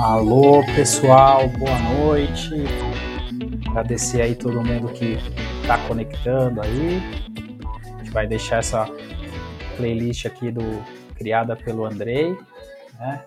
[0.00, 2.54] Alô, pessoal, boa noite.
[3.68, 5.18] Agradecer aí todo mundo que
[5.60, 7.02] está conectando aí.
[7.74, 8.86] A gente vai deixar essa
[9.76, 10.62] playlist aqui do
[11.16, 12.38] criada pelo Andrei,
[12.96, 13.24] né?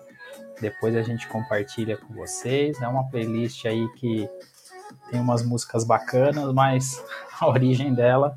[0.62, 2.80] Depois a gente compartilha com vocês.
[2.80, 4.26] É uma playlist aí que
[5.10, 7.04] tem umas músicas bacanas, mas
[7.38, 8.34] a origem dela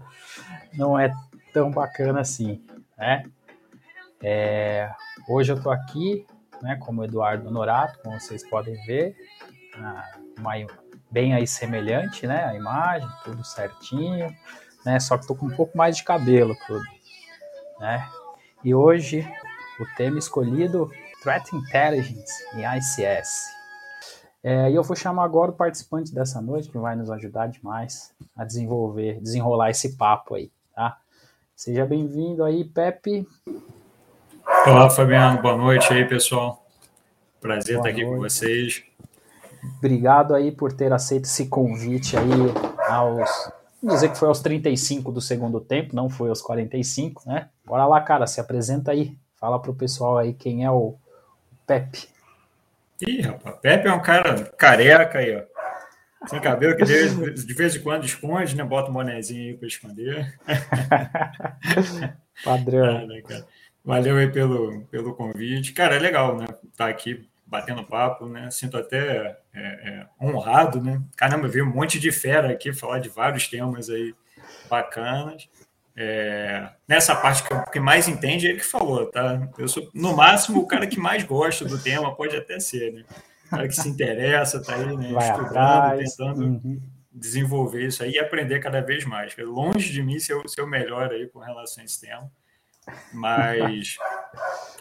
[0.74, 1.14] não é
[1.54, 2.62] tão bacana assim,
[2.98, 3.24] né?
[4.22, 4.92] É,
[5.30, 6.26] hoje eu tô aqui,
[6.66, 9.16] né, como Eduardo Norato, como vocês podem ver,
[10.40, 10.54] uma,
[11.12, 14.36] bem aí semelhante, né, a imagem, tudo certinho,
[14.84, 16.84] né, só que tô com um pouco mais de cabelo, tudo,
[17.80, 18.10] né?
[18.64, 19.24] E hoje
[19.80, 20.90] o tema escolhido
[21.22, 23.54] Threat Intelligence em ICS.
[24.44, 28.12] É, e eu vou chamar agora o participante dessa noite, que vai nos ajudar demais
[28.36, 31.00] a desenvolver, desenrolar esse papo aí, tá?
[31.56, 33.28] Seja bem-vindo aí, Pepe.
[34.46, 35.42] Olá, Fabiano.
[35.42, 36.64] Boa noite aí, pessoal.
[37.42, 38.84] Prazer Boa estar aqui com vocês.
[39.78, 42.30] Obrigado aí por ter aceito esse convite aí
[42.88, 43.52] aos.
[43.82, 47.50] Vamos dizer que foi aos 35 do segundo tempo, não foi aos 45, né?
[47.66, 49.18] Bora lá, cara, se apresenta aí.
[49.40, 50.96] Fala pro pessoal aí quem é o
[51.66, 52.08] Pepe.
[53.08, 55.44] Ih, rapaz, Pepe é um cara careca aí, ó.
[56.28, 58.64] Sem cabelo, que de vez em quando esconde, né?
[58.64, 60.40] Bota um bonezinho aí para esconder.
[62.44, 62.98] Padrão.
[62.98, 63.22] Ah, né,
[63.86, 65.72] Valeu aí pelo, pelo convite.
[65.72, 66.46] Cara, é legal, né?
[66.46, 68.50] Estar tá aqui batendo papo, né?
[68.50, 71.00] Sinto até é, é, honrado, né?
[71.16, 74.16] Caramba, veio um monte de fera aqui falar de vários temas aí
[74.68, 75.48] bacanas.
[75.96, 79.48] É, nessa parte que, que mais entende, é ele que falou, tá?
[79.58, 83.06] Eu sou, no máximo, o cara que mais gosta do tema, pode até ser, né?
[83.46, 85.12] O cara que se interessa, tá aí, né?
[85.14, 86.16] Vai Estudando, atrás.
[86.16, 86.82] tentando uhum.
[87.14, 89.36] desenvolver isso aí e aprender cada vez mais.
[89.38, 92.30] Longe de mim ser, ser o melhor aí com relação a esse tema.
[93.14, 93.98] Mas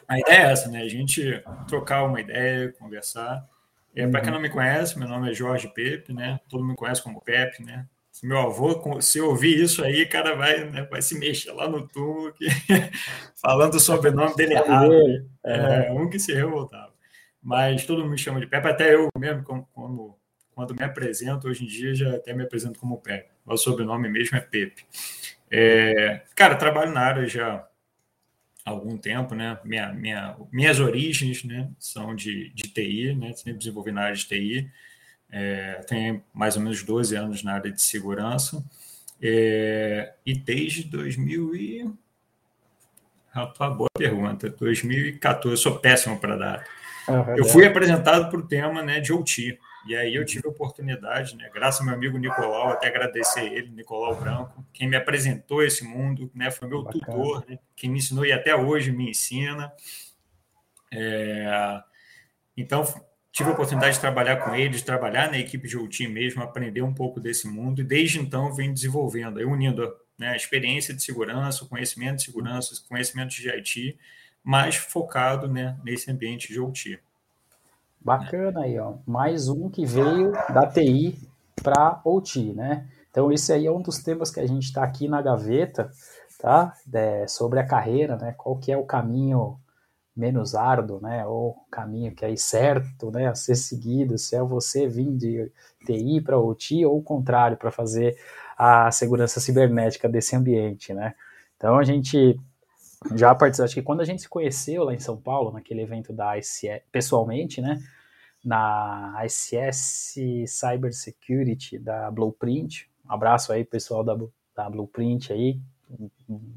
[0.09, 0.83] a ideia é essa, né?
[0.83, 3.47] A gente trocar uma ideia, conversar.
[3.95, 4.35] É, Para quem uhum.
[4.37, 6.41] não me conhece, meu nome é Jorge Pepe, né?
[6.49, 7.87] Todo mundo me conhece como Pepe, né?
[8.11, 11.87] Se meu avô, se ouvir isso aí, cara vai, né, vai se mexer lá no
[11.89, 12.47] túmulo que,
[13.43, 14.93] falando o sobrenome dele errado.
[15.45, 16.93] É, um que se revoltava.
[17.43, 20.19] Mas todo mundo me chama de Pepe, até eu mesmo, como, como,
[20.55, 23.31] quando me apresento, hoje em dia já até me apresento como Pepe.
[23.45, 24.87] O sobrenome mesmo é Pepe.
[25.51, 27.67] É, cara, trabalho na área já
[28.65, 29.59] algum tempo, né?
[29.65, 33.33] Minha, minha, minhas origens né, são de, de TI, né?
[33.35, 34.71] Sempre desenvolvi na área de TI.
[35.31, 38.65] É, tenho mais ou menos 12 anos na área de segurança.
[39.21, 41.91] É, e desde 2000 e...
[43.31, 44.49] Rapaz, boa pergunta.
[44.49, 46.65] 2014, eu sou péssimo para dar.
[47.09, 49.59] Ah, eu fui apresentado para o tema né, de OT.
[49.87, 53.69] E aí eu tive a oportunidade, né, graças ao meu amigo Nicolau, até agradecer ele,
[53.71, 57.05] Nicolau Branco, quem me apresentou esse mundo, né, foi meu Bacana.
[57.05, 59.73] tutor, né, quem me ensinou e até hoje me ensina.
[60.91, 61.83] É,
[62.57, 62.83] então,
[63.31, 66.83] tive a oportunidade de trabalhar com ele, de trabalhar na equipe de OT mesmo, aprender
[66.83, 71.03] um pouco desse mundo, e desde então venho desenvolvendo, aí, unindo né, a experiência de
[71.03, 73.99] segurança, o conhecimento de segurança, o conhecimento de IT,
[74.43, 77.01] mais focado né, nesse ambiente de OT.
[78.05, 78.97] Bacana aí, ó.
[79.07, 81.19] Mais um que veio da TI
[81.63, 82.87] para OT, né?
[83.11, 85.91] Então, esse aí é um dos temas que a gente está aqui na gaveta,
[86.39, 86.75] tá?
[86.93, 88.35] É, sobre a carreira, né?
[88.37, 89.59] Qual que é o caminho
[90.15, 94.87] menos árduo, né, ou caminho que é certo, né, a ser seguido, se é você
[94.87, 95.51] vir de
[95.85, 98.17] TI para OT ou o contrário, para fazer
[98.57, 101.15] a segurança cibernética desse ambiente, né.
[101.57, 102.39] Então a gente
[103.17, 106.13] já participou, acho que quando a gente se conheceu lá em São Paulo, naquele evento
[106.13, 107.83] da ICS, pessoalmente, né,
[108.45, 110.17] na ICS
[110.47, 114.17] Cyber Security da Blueprint, um abraço aí pessoal da,
[114.55, 115.61] da Blueprint aí,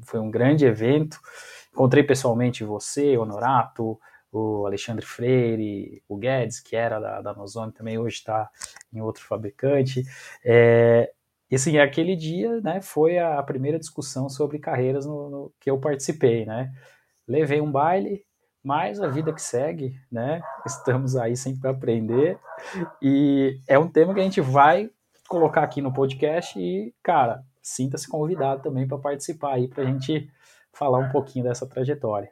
[0.04, 1.18] foi um grande evento,
[1.78, 4.00] Encontrei pessoalmente você, Honorato,
[4.32, 8.50] o Alexandre Freire, o Guedes, que era da, da Nozone, também hoje está
[8.92, 10.02] em outro fabricante.
[10.44, 11.12] É,
[11.48, 15.78] e assim, aquele dia né, foi a primeira discussão sobre carreiras no, no, que eu
[15.78, 16.44] participei.
[16.44, 16.72] Né?
[17.28, 18.26] Levei um baile,
[18.62, 20.42] mas a vida que segue, né?
[20.66, 22.38] Estamos aí sempre para aprender.
[23.00, 24.90] E é um tema que a gente vai
[25.28, 30.30] colocar aqui no podcast e, cara, sinta-se convidado também para participar aí, para a gente
[30.72, 32.30] falar um pouquinho dessa trajetória.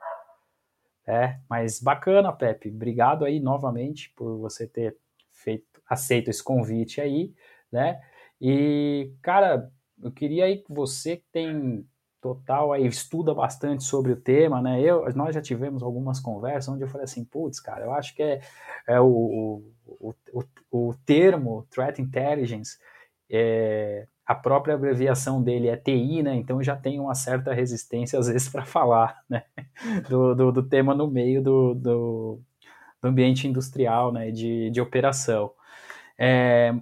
[1.06, 2.68] É, mas bacana, Pepe.
[2.68, 4.96] Obrigado aí novamente por você ter
[5.30, 7.32] feito, aceito esse convite aí,
[7.70, 8.00] né?
[8.40, 9.70] E, cara,
[10.02, 11.86] eu queria aí que você tem
[12.26, 14.80] total aí, estuda bastante sobre o tema, né?
[14.80, 18.22] Eu, nós já tivemos algumas conversas onde eu falei assim, putz, cara, eu acho que
[18.22, 18.40] é,
[18.88, 22.78] é o, o, o, o termo Threat Intelligence
[23.30, 26.34] é, a própria abreviação dele é TI, né?
[26.34, 29.44] Então já tem uma certa resistência às vezes para falar, né?
[30.08, 32.40] Do, do, do, tema no meio do, do,
[33.00, 35.52] do ambiente industrial, né, de, de operação.
[36.18, 36.74] É,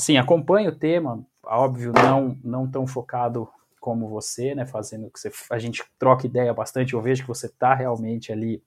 [0.00, 3.48] sim, acompanho o tema, óbvio, não, não tão focado
[3.80, 7.46] como você, né, fazendo que você, a gente troca ideia bastante, eu vejo que você
[7.46, 8.62] está realmente ali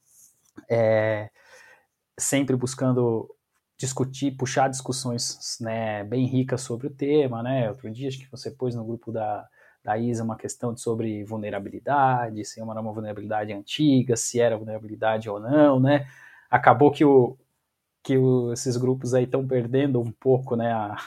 [0.67, 1.29] é,
[2.17, 3.33] sempre buscando
[3.77, 8.49] discutir, puxar discussões né, bem ricas sobre o tema, né, outro dia acho que você
[8.49, 9.47] pôs no grupo da,
[9.83, 15.39] da ISA uma questão sobre vulnerabilidade, se era uma vulnerabilidade antiga, se era vulnerabilidade ou
[15.39, 16.07] não, né,
[16.49, 17.37] acabou que, o,
[18.01, 20.97] que o, esses grupos aí estão perdendo um pouco, né, a,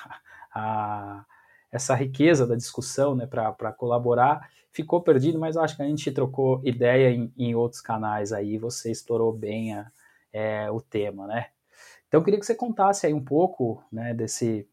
[0.54, 1.24] a
[1.70, 4.50] essa riqueza da discussão né, para colaborar.
[4.72, 8.58] Ficou perdido, mas eu acho que a gente trocou ideia em, em outros canais aí,
[8.58, 9.90] você explorou bem a,
[10.32, 11.48] é, o tema, né?
[12.08, 14.68] Então eu queria que você contasse aí um pouco né, desse,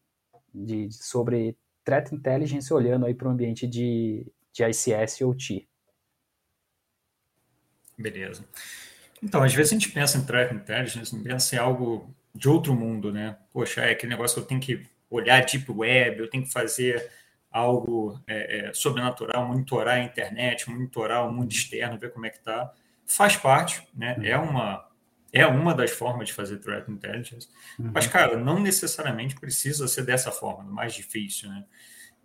[0.54, 5.68] de, de sobre Threat Intelligence olhando aí para o ambiente de, de ICS e OT.
[7.98, 8.44] Beleza.
[9.22, 13.12] Então, às vezes a gente pensa em Threat Intelligence, pensa em algo de outro mundo,
[13.12, 13.36] né?
[13.52, 17.10] Poxa, é aquele negócio que eu tenho que olhar Deep Web, eu tenho que fazer
[17.50, 22.38] algo é, é, sobrenatural, monitorar a internet, monitorar o mundo externo, ver como é que
[22.38, 22.72] está.
[23.06, 24.16] Faz parte, né?
[24.18, 24.24] Uhum.
[24.24, 24.88] É uma,
[25.32, 27.48] é uma das formas de fazer threat intelligence.
[27.78, 27.92] Uhum.
[27.94, 31.64] Mas, cara, não necessariamente precisa ser dessa forma, mais difícil, né?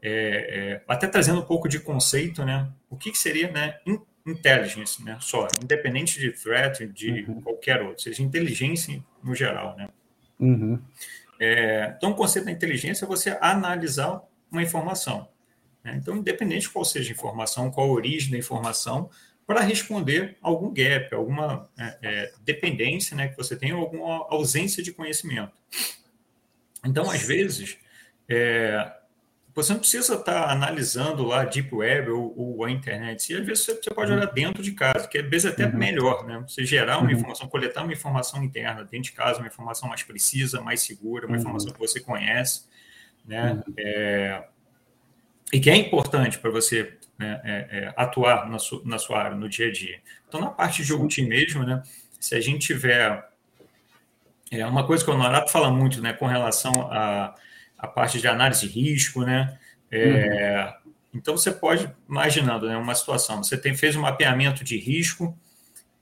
[0.01, 2.71] É, é, até trazendo um pouco de conceito, né?
[2.89, 3.79] O que, que seria, né?
[4.25, 5.17] Intelligence, né?
[5.19, 7.41] Só, independente de threat, de uhum.
[7.41, 9.89] qualquer outro, seja inteligência no geral, né?
[10.39, 10.79] Uhum.
[11.39, 14.21] É, então, o conceito da inteligência é você analisar
[14.51, 15.29] uma informação.
[15.83, 15.95] Né?
[15.95, 19.09] Então, independente de qual seja a informação, qual a origem da informação,
[19.47, 24.91] para responder algum gap, alguma é, é, dependência né, que você tem, alguma ausência de
[24.91, 25.53] conhecimento.
[26.85, 27.77] Então, às vezes,
[28.27, 28.98] é,
[29.63, 33.31] você não precisa estar analisando lá Deep Web ou, ou a internet.
[33.31, 35.77] E às vezes você, pode olhar dentro de casa, que às vezes é até uhum.
[35.77, 36.43] melhor, né?
[36.47, 37.11] Você gerar uma uhum.
[37.11, 41.33] informação, coletar uma informação interna dentro de casa, uma informação mais precisa, mais segura, uma
[41.33, 41.39] uhum.
[41.39, 42.63] informação que você conhece,
[43.25, 43.53] né?
[43.53, 43.73] Uhum.
[43.77, 44.43] É,
[45.51, 49.35] e que é importante para você né, é, é, atuar na, su, na sua área,
[49.35, 49.99] no dia a dia.
[50.27, 51.83] Então, na parte de OT mesmo, né?
[52.19, 53.27] Se a gente tiver...
[54.51, 56.13] É uma coisa que o Norato fala muito, né?
[56.13, 57.35] Com relação a
[57.79, 59.57] a parte de análise de risco, né?
[59.89, 60.91] É, uhum.
[61.15, 65.35] Então você pode imaginando, né, uma situação, você tem fez um mapeamento de risco,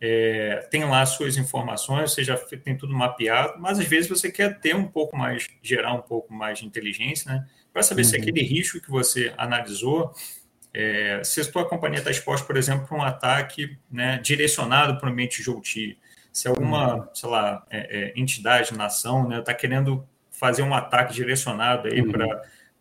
[0.02, 4.60] é, tem lá suas informações, você já tem tudo mapeado, mas às vezes você quer
[4.60, 7.48] ter um pouco mais, gerar um pouco mais de inteligência, né?
[7.72, 8.10] Para saber uhum.
[8.10, 10.14] se aquele risco que você analisou,
[10.74, 15.10] é, se a sua companhia está exposta, por exemplo, para um ataque né, direcionado para
[15.10, 15.98] o ambiente de OT,
[16.34, 17.08] se alguma, uhum.
[17.14, 20.08] sei lá, é, é entidade, nação, está né, querendo
[20.40, 22.12] fazer um ataque direcionado aí uhum.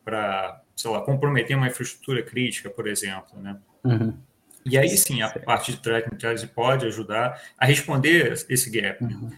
[0.05, 3.56] para, sei lá, comprometer uma infraestrutura crítica, por exemplo, né?
[3.85, 4.17] Uhum.
[4.64, 9.03] E aí sim, a parte de threat intelligence pode ajudar a responder esse gap.
[9.03, 9.31] Uhum.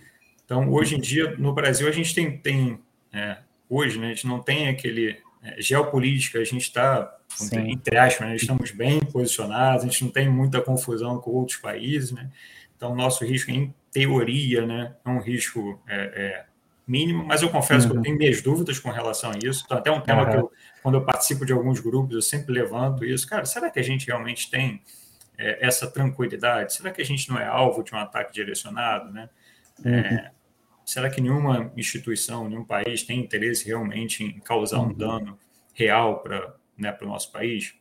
[0.45, 2.81] Então, hoje em dia, no Brasil, a gente tem, tem
[3.13, 3.37] é,
[3.69, 7.15] hoje, né, a gente não tem aquele é, geopolítica, a gente está,
[7.53, 12.11] entre aspas, né, estamos bem posicionados, a gente não tem muita confusão com outros países,
[12.13, 12.31] né?
[12.75, 16.47] Então, nosso risco, em teoria, né, é um risco é,
[16.89, 17.91] mínimo, mas eu confesso uhum.
[17.91, 18.03] que eu uhum.
[18.03, 19.63] tenho minhas dúvidas com relação a isso.
[19.67, 20.31] Então, até um tema uhum.
[20.31, 20.53] que eu,
[20.83, 23.29] quando eu participo de alguns grupos, eu sempre levanto isso.
[23.29, 24.83] Cara, será que a gente realmente tem
[25.37, 26.73] é, essa tranquilidade?
[26.73, 29.29] Será que a gente não é alvo de um ataque direcionado, né?
[29.85, 29.97] É, uhum.
[29.97, 30.31] É,
[30.85, 34.95] será que nenhuma instituição, nenhum país tem interesse realmente em causar um uhum.
[34.95, 35.39] dano
[35.75, 37.75] real para né, o nosso país?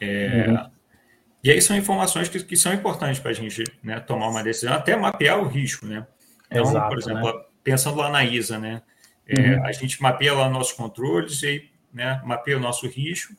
[0.00, 0.70] É, uhum.
[1.44, 4.72] E aí são informações que, que são importantes para a gente né, tomar uma decisão,
[4.72, 6.06] até mapear o risco, né?
[6.50, 7.44] Então, Exato, por exemplo, né?
[7.62, 8.82] Pensando lá na ISA, né?
[9.26, 9.66] É, uhum.
[9.66, 13.34] A gente mapeia lá nossos controles e né, mapeia o nosso risco.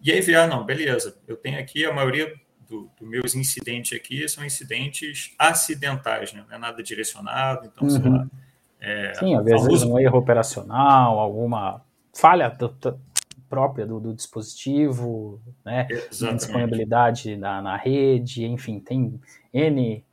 [0.00, 2.32] E aí vê, ah, não, beleza, eu tenho aqui a maioria
[2.68, 6.44] dos do meus incidentes aqui são incidentes acidentais, né?
[6.48, 7.90] não é nada direcionado, então, uhum.
[7.90, 8.26] sei lá.
[8.80, 9.92] É, Sim, às vezes famoso...
[9.92, 12.56] um erro operacional, alguma falha
[13.48, 15.86] própria do, do dispositivo, né?
[16.10, 19.20] disponibilidade na, na rede, enfim, tem
[19.52, 20.04] N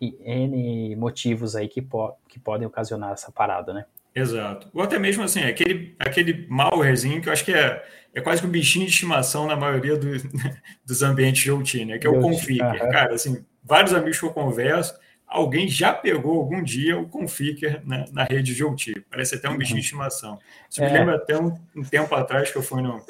[0.00, 3.84] N motivos aí que, po que podem ocasionar essa parada, né?
[4.14, 4.68] Exato.
[4.72, 8.46] Ou até mesmo assim, aquele, aquele malwarezinho que eu acho que é, é quase que
[8.46, 10.08] um bichinho de estimação na maioria do,
[10.84, 11.98] dos ambientes de OT, né?
[11.98, 12.58] Que é o config.
[12.58, 14.94] Cara, assim, vários amigos que eu converso,
[15.26, 19.04] alguém já pegou algum dia o config na, na rede de OT.
[19.10, 19.58] Parece até um uhum.
[19.58, 20.38] bichinho de estimação.
[20.68, 20.90] Isso é.
[20.90, 23.00] me lembra até um, um tempo atrás que eu fui no,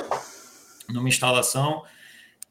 [0.91, 1.85] numa instalação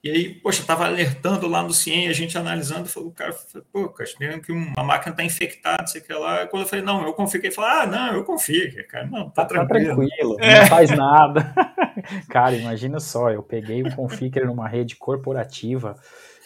[0.03, 3.35] e aí, poxa, estava alertando lá no CIEM, a gente analisando, falou, cara,
[3.73, 6.45] pô, cara, que uma máquina está infectada, sei que lá.
[6.47, 9.43] Quando eu falei, não, eu confio, ele falou, ah, não, eu confio, cara, não, tá,
[9.43, 9.87] tá tranquilo.
[9.87, 10.61] Tá tranquilo, é.
[10.61, 11.53] não faz nada.
[12.29, 15.97] Cara, imagina só, eu peguei um Configure numa rede corporativa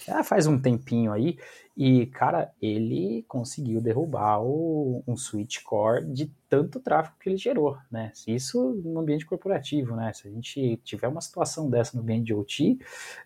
[0.05, 1.38] já faz um tempinho aí,
[1.75, 7.77] e, cara, ele conseguiu derrubar o, um switch core de tanto tráfego que ele gerou,
[7.89, 8.12] né?
[8.27, 10.12] Isso no ambiente corporativo, né?
[10.13, 12.77] Se a gente tiver uma situação dessa no ambiente de OT,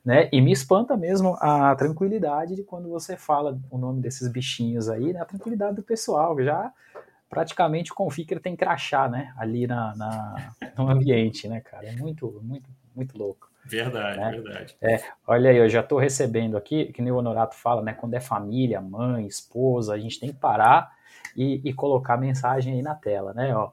[0.05, 0.29] né?
[0.31, 5.11] E me espanta mesmo a tranquilidade de quando você fala o nome desses bichinhos aí,
[5.11, 5.21] né?
[5.21, 6.71] A tranquilidade do pessoal, já
[7.29, 9.33] praticamente o config tem crachá, né?
[9.37, 11.87] Ali na, na, no ambiente, né, cara?
[11.87, 13.49] É muito, muito, muito louco.
[13.65, 14.31] Verdade, né?
[14.31, 14.77] verdade.
[14.81, 17.93] É, olha aí, eu já estou recebendo aqui, que nem o Honorato fala, né?
[17.93, 20.91] Quando é família, mãe, esposa, a gente tem que parar
[21.35, 23.55] e, e colocar mensagem aí na tela, né?
[23.55, 23.71] Ó,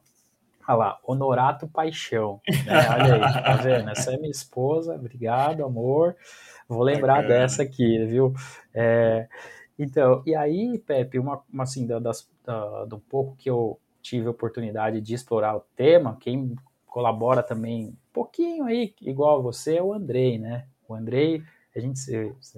[0.66, 2.40] olha lá, Honorato Paixão.
[2.48, 2.72] Né?
[2.88, 3.90] Olha aí, tá vendo?
[3.90, 6.16] Essa é minha esposa, obrigado, amor.
[6.68, 7.28] Vou lembrar Bacana.
[7.28, 8.32] dessa aqui, viu?
[8.72, 9.28] É,
[9.78, 14.30] então, e aí, Pepe, uma, uma assim, das, da, do pouco que eu tive a
[14.30, 16.54] oportunidade de explorar o tema, quem
[16.92, 20.66] colabora também um pouquinho aí, igual você, é o Andrei, né?
[20.86, 21.42] O Andrei,
[21.74, 21.98] a gente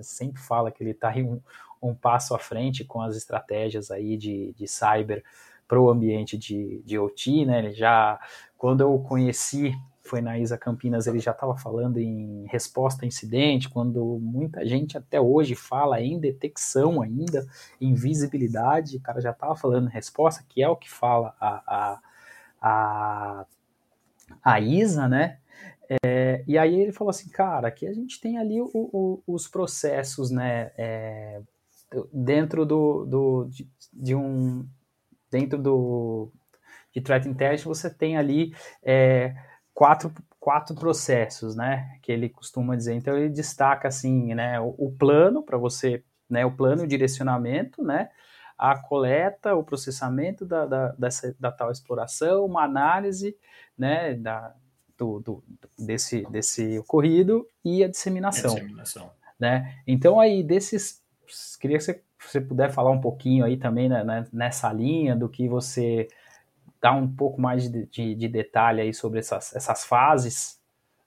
[0.02, 1.40] sempre fala que ele está um,
[1.80, 5.22] um passo à frente com as estratégias aí de, de cyber
[5.68, 7.60] para o ambiente de, de OT, né?
[7.60, 8.18] Ele já,
[8.58, 9.72] quando eu o conheci,
[10.02, 14.98] foi na ISA Campinas, ele já estava falando em resposta a incidente, quando muita gente
[14.98, 17.46] até hoje fala em detecção ainda,
[17.80, 21.62] em visibilidade, o cara já estava falando em resposta, que é o que fala a,
[21.66, 22.00] a,
[22.60, 23.46] a
[24.42, 25.38] a Isa, né?
[26.04, 29.46] É, e aí ele falou assim, cara, aqui a gente tem ali o, o, os
[29.46, 30.70] processos, né?
[30.76, 31.40] É,
[32.12, 34.66] dentro do, do de, de, um
[35.30, 36.32] dentro do
[36.92, 39.34] de threat intelligence você tem ali é,
[39.72, 41.98] quatro, quatro processos, né?
[42.02, 42.94] Que ele costuma dizer.
[42.94, 44.60] Então ele destaca assim, né?
[44.60, 46.46] O, o plano para você, né?
[46.46, 48.08] O plano o direcionamento, né?
[48.56, 53.36] A coleta, o processamento da, da, dessa, da tal exploração, uma análise
[53.76, 54.54] né, da,
[54.96, 55.44] do, do,
[55.78, 58.52] desse, desse ocorrido e a disseminação.
[58.52, 59.10] A disseminação.
[59.38, 59.82] Né?
[59.86, 61.02] Então, aí, desses.
[61.58, 65.28] Queria que você, você puder falar um pouquinho aí também né, né, nessa linha do
[65.28, 66.08] que você
[66.80, 70.60] dá um pouco mais de, de, de detalhe aí sobre essas, essas fases.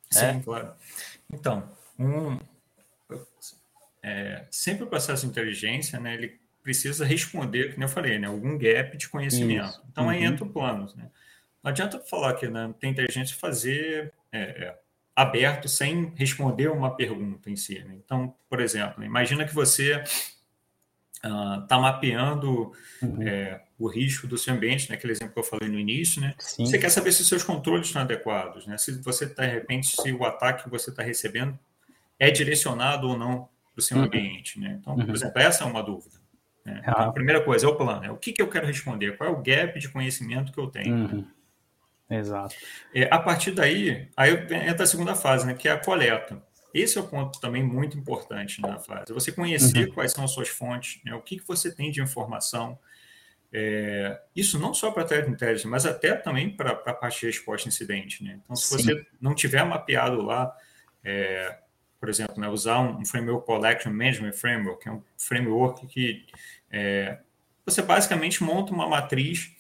[0.10, 0.42] Sim, né?
[0.44, 0.74] claro.
[1.32, 1.64] Então,
[2.00, 2.38] um,
[4.02, 8.58] é, sempre o processo de inteligência, né, ele precisa responder, como eu falei, né, algum
[8.58, 9.70] gap de conhecimento.
[9.70, 9.82] Isso.
[9.90, 10.10] Então, uhum.
[10.10, 10.86] aí entra o plano.
[10.98, 11.10] Né?
[11.64, 14.80] Não adianta falar que né, tem inteligência fazer é, é,
[15.16, 17.80] aberto sem responder uma pergunta em si.
[17.80, 17.96] Né?
[18.04, 20.04] Então, por exemplo, imagina que você
[21.16, 23.22] está uh, mapeando uhum.
[23.26, 26.36] é, o risco do seu ambiente, naquele né, exemplo que eu falei no início, né?
[26.38, 26.66] Sim.
[26.66, 28.78] Você quer saber se os seus controles estão adequados, né?
[28.78, 31.58] Se você está, de repente, se o ataque que você está recebendo
[32.20, 34.04] é direcionado ou não para o seu uhum.
[34.04, 34.78] ambiente, né?
[34.80, 35.14] Então, por uhum.
[35.14, 36.18] exemplo, essa é uma dúvida.
[36.68, 36.82] Né?
[36.84, 38.06] Então, a primeira coisa é o plano.
[38.06, 39.16] É o que, que eu quero responder?
[39.18, 40.94] Qual é o gap de conhecimento que eu tenho?
[40.94, 41.28] Uhum.
[42.10, 42.56] Exato.
[42.94, 44.34] É, a partir daí, aí
[44.68, 46.42] entra a segunda fase, né, que é a coleta.
[46.74, 49.14] Esse é o ponto também muito importante na fase.
[49.14, 49.94] Você conhecer uhum.
[49.94, 52.78] quais são as suas fontes, né, o que, que você tem de informação.
[53.52, 57.28] É, isso não só para a threat intelligence, mas até também para a parte de
[57.28, 58.24] resposta incidente.
[58.24, 58.40] Né?
[58.44, 58.84] Então, se Sim.
[58.84, 60.54] você não tiver mapeado lá,
[61.04, 61.58] é,
[62.00, 66.26] por exemplo, né, usar um, um framework Collection Management Framework, que é um framework que
[66.72, 67.20] é,
[67.66, 69.52] você basicamente monta uma matriz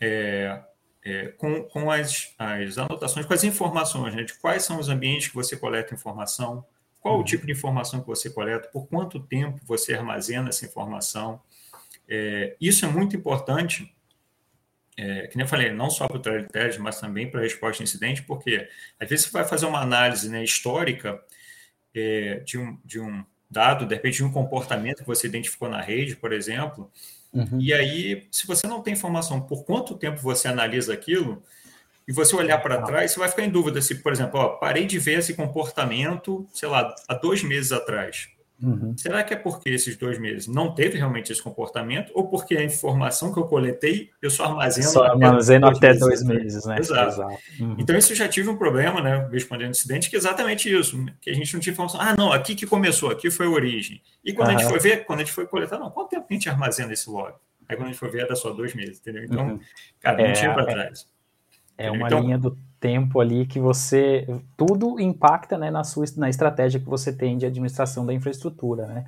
[0.00, 0.60] é,
[1.04, 5.28] é, com, com as, as, anotações, com as informações, né, de quais são os ambientes
[5.28, 6.64] que você coleta informação,
[7.00, 7.20] qual uhum.
[7.20, 11.40] o tipo de informação que você coleta, por quanto tempo você armazena essa informação.
[12.08, 13.94] É, isso é muito importante,
[14.96, 17.82] é, que nem eu falei, não só para o threat mas também para a resposta
[17.82, 18.68] a incidente, porque
[19.00, 21.22] às vezes você vai fazer uma análise né, histórica
[21.94, 25.80] é, de, um, de um dado, de repente, de um comportamento que você identificou na
[25.80, 26.90] rede, por exemplo.
[27.32, 27.60] Uhum.
[27.60, 31.42] E aí, se você não tem informação por quanto tempo você analisa aquilo,
[32.08, 34.86] e você olhar para trás, você vai ficar em dúvida se, por exemplo, ó, parei
[34.86, 38.30] de ver esse comportamento, sei lá, há dois meses atrás.
[38.60, 38.96] Uhum.
[38.98, 42.64] Será que é porque esses dois meses não teve realmente esse comportamento ou porque a
[42.64, 46.64] informação que eu coletei eu só armazeno, só armazeno até, dois, até meses, dois meses,
[46.66, 46.78] né?
[46.80, 47.08] Exato.
[47.12, 47.38] Exato.
[47.60, 47.76] Uhum.
[47.78, 51.34] Então isso já tive um problema, né, respondendo incidente, que é exatamente isso, que a
[51.34, 52.00] gente não tinha informação.
[52.00, 54.02] Ah, não, aqui que começou, aqui foi a origem.
[54.24, 54.56] E quando uhum.
[54.56, 56.92] a gente foi ver, quando a gente foi coletar, não, quanto tempo a gente armazena
[56.92, 57.34] esse log?
[57.68, 59.22] Aí quando a gente foi ver, era só dois meses, entendeu?
[59.22, 59.60] Então, uhum.
[60.00, 61.06] cara, não é, tinha para trás.
[61.76, 66.28] É uma então, linha do tempo ali que você tudo impacta né, na sua na
[66.28, 69.06] estratégia que você tem de administração da infraestrutura, né?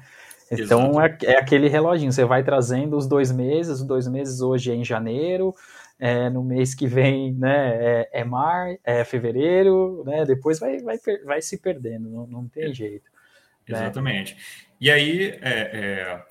[0.50, 4.72] Então é, é, aquele reloginho, você vai trazendo os dois meses, os dois meses hoje
[4.72, 5.54] é em janeiro,
[5.98, 10.98] é, no mês que vem né, é, é mar, é fevereiro, né, depois vai, vai,
[11.24, 13.08] vai se perdendo, não, não tem é, jeito.
[13.68, 13.78] Né?
[13.78, 14.34] Exatamente.
[14.34, 14.40] Né?
[14.80, 16.22] E aí, é, é,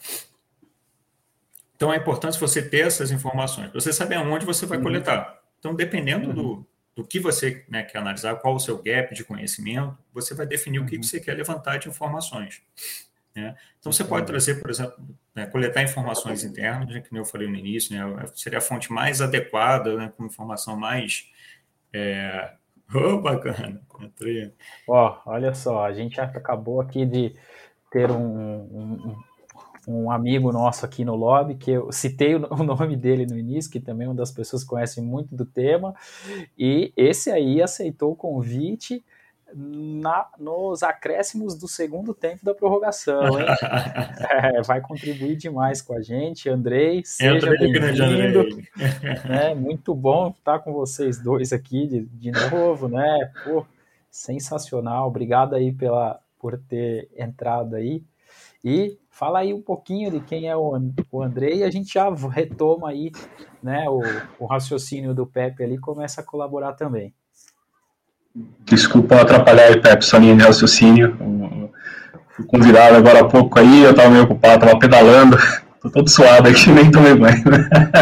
[1.75, 4.83] então é importante você ter essas informações, você saber aonde você vai uhum.
[4.83, 5.39] coletar.
[5.59, 6.33] Então, dependendo uhum.
[6.33, 6.67] do,
[6.99, 10.79] do que você né, quer analisar, qual o seu gap de conhecimento, você vai definir
[10.79, 10.85] uhum.
[10.85, 11.03] o que, uhum.
[11.03, 12.61] você quer levantar de informações.
[13.33, 13.55] Né?
[13.79, 14.97] Então, você pode trazer, por exemplo,
[15.33, 19.21] né, coletar informações internas, né, que eu falei no início, né, seria a fonte mais
[19.21, 21.31] adequada, né, com informação mais.
[21.93, 22.51] É...
[22.93, 23.81] Oh, bacana!
[24.85, 27.33] Ó, olha só, a gente acabou aqui de
[27.91, 29.23] ter um, um,
[29.89, 33.79] um, amigo nosso aqui no lobby, que eu citei o nome dele no início, que
[33.79, 35.95] também é uma das pessoas que conhecem muito do tema,
[36.57, 39.03] e esse aí aceitou o convite
[39.53, 43.39] na, nos acréscimos do segundo tempo da prorrogação.
[44.29, 46.49] é, vai contribuir demais com a gente.
[46.49, 48.45] Andrei, seja bem-vindo.
[49.27, 53.31] né, muito bom estar com vocês dois aqui de, de novo, né?
[53.43, 53.65] Pô,
[54.11, 55.07] sensacional.
[55.07, 58.03] Obrigado aí pela, por ter entrado aí.
[58.63, 60.77] E fala aí um pouquinho de quem é o,
[61.11, 63.11] o Andrei e a gente já retoma aí
[63.63, 64.01] né, o,
[64.39, 67.13] o raciocínio do Pepe ali começa a colaborar também.
[68.65, 71.17] Desculpa atrapalhar aí, Pepe, sua linha de raciocínio.
[72.29, 75.37] Fui convidado agora há pouco aí, eu estava meio ocupado, estava pedalando,
[75.81, 77.43] tô todo suado aqui, nem tomei banho.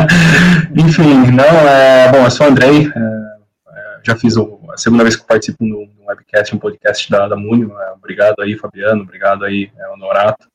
[0.75, 5.03] Enfim, não, é, bom, eu sou o Andrei, é, é, já fiz o, a segunda
[5.03, 9.43] vez que participo no webcast, um podcast da, da Munio, é, obrigado aí, Fabiano, obrigado
[9.43, 10.47] aí, é, Honorato.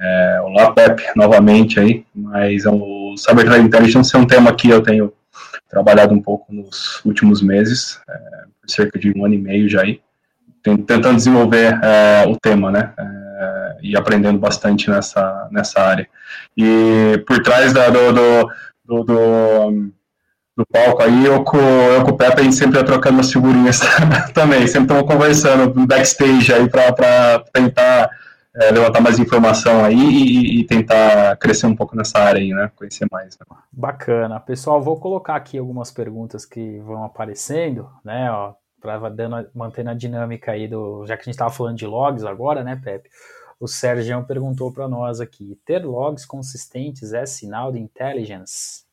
[0.00, 4.68] É, olá, Pepe, novamente aí, mas é o Cyber Threat Intelligence é um tema que
[4.68, 5.12] eu tenho
[5.68, 10.00] trabalhado um pouco nos últimos meses, é, cerca de um ano e meio já aí,
[10.62, 16.08] tentando desenvolver é, o tema, né, é, e aprendendo bastante nessa, nessa área.
[16.56, 18.50] E por trás da, do, do,
[18.84, 19.92] do, do,
[20.56, 23.32] do palco aí, eu com, eu com o Pepe, a gente sempre tá trocando umas
[23.32, 23.80] figurinhas
[24.32, 28.10] também, sempre estamos conversando no backstage aí para tentar
[28.54, 32.70] é, levantar mais informação aí e, e, tentar crescer um pouco nessa área aí, né?
[32.76, 33.36] Conhecer mais.
[33.36, 33.56] Né?
[33.72, 34.38] Bacana.
[34.38, 38.28] Pessoal, vou colocar aqui algumas perguntas que vão aparecendo, né?
[38.80, 41.04] Para dando, mantendo a dinâmica aí do.
[41.04, 43.10] Já que a gente estava falando de logs agora, né, Pepe?
[43.58, 48.83] O Sérgio perguntou para nós aqui: ter logs consistentes é sinal de intelligence?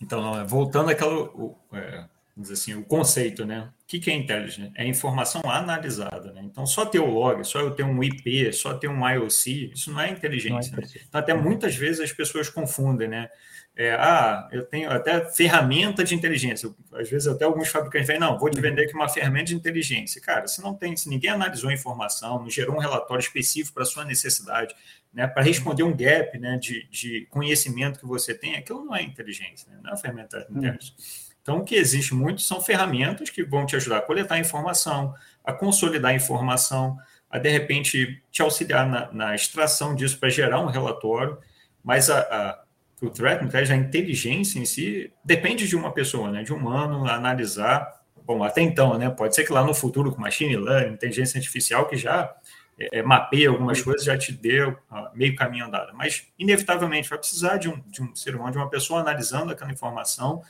[0.00, 1.28] Então, voltando àquela.
[1.72, 2.04] É,
[2.36, 3.70] dizer assim, o conceito, né?
[3.82, 4.70] O que, que é intelligence?
[4.74, 6.42] É informação analisada, né?
[6.44, 9.90] Então, só ter o log, só eu ter um IP, só ter um IOC, isso
[9.90, 10.72] não é inteligência.
[10.72, 10.92] Não é né?
[11.08, 13.30] Então, até muitas vezes as pessoas confundem, né?
[13.78, 16.74] É, ah, eu tenho até ferramenta de inteligência.
[16.94, 20.18] Às vezes até alguns fabricantes vêm, não, vou te vender aqui uma ferramenta de inteligência.
[20.18, 23.82] Cara, se não tem, se ninguém analisou a informação, não gerou um relatório específico para
[23.82, 24.74] a sua necessidade,
[25.16, 29.02] né, para responder um gap né, de, de conhecimento que você tem, aquilo não é
[29.02, 29.78] inteligência, né?
[29.82, 30.92] não é ferramenta de inteligência.
[30.92, 31.26] Hum.
[31.40, 35.54] Então, o que existe muito são ferramentas que vão te ajudar a coletar informação, a
[35.54, 36.98] consolidar informação,
[37.30, 41.38] a de repente te auxiliar na, na extração disso para gerar um relatório,
[41.82, 42.62] mas a, a,
[43.00, 47.08] o threat intelligence, a inteligência em si, depende de uma pessoa, né, de um humano
[47.08, 48.02] analisar.
[48.26, 51.88] Bom, até então, né, pode ser que lá no futuro, com machine learning, inteligência artificial,
[51.88, 52.36] que já
[52.78, 54.76] é, é mapeia algumas coisas, já te deu
[55.14, 55.96] meio caminho andado.
[55.96, 59.72] Mas, inevitavelmente, vai precisar de um, de um ser humano, de uma pessoa analisando aquela
[59.72, 60.42] informação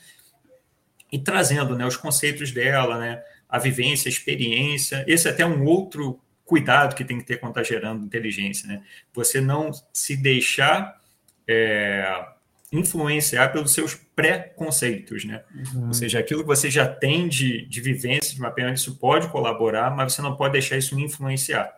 [1.10, 5.04] e trazendo né, os conceitos dela, né, a vivência, a experiência.
[5.06, 8.66] Esse é até um outro cuidado que tem que ter quando está gerando inteligência.
[8.68, 8.82] Né?
[9.14, 11.00] Você não se deixar
[11.46, 12.26] é,
[12.72, 15.24] influenciar pelos seus pré-conceitos.
[15.24, 15.44] Né?
[15.74, 15.88] Uhum.
[15.88, 19.94] Ou seja, aquilo que você já tem de, de vivência, de mapeamento, isso pode colaborar,
[19.94, 21.72] mas você não pode deixar isso influenciar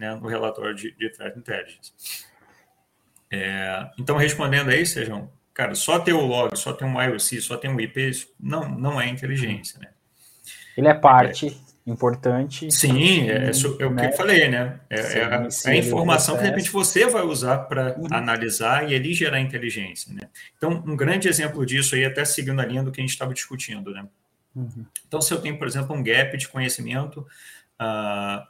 [0.00, 1.92] né, no relatório de, de Threat Intelligence.
[3.30, 7.54] É, então, respondendo aí, Sejam, Cara, só ter o log, só ter um IOC, só
[7.54, 9.88] ter um IP, isso não, não é inteligência, né?
[10.74, 11.90] Ele é parte é.
[11.90, 12.70] importante.
[12.70, 14.12] Sim, é, é, é, o que eu né?
[14.12, 14.80] falei, né?
[14.88, 18.06] É, é a, a, informação que de repente você vai usar para uhum.
[18.10, 20.30] analisar e ele gerar inteligência, né?
[20.56, 23.34] Então, um grande exemplo disso aí, até seguindo a linha do que a gente estava
[23.34, 24.06] discutindo, né?
[24.56, 24.86] Uhum.
[25.06, 27.20] Então, se eu tenho, por exemplo, um gap de conhecimento,
[27.78, 28.46] uh,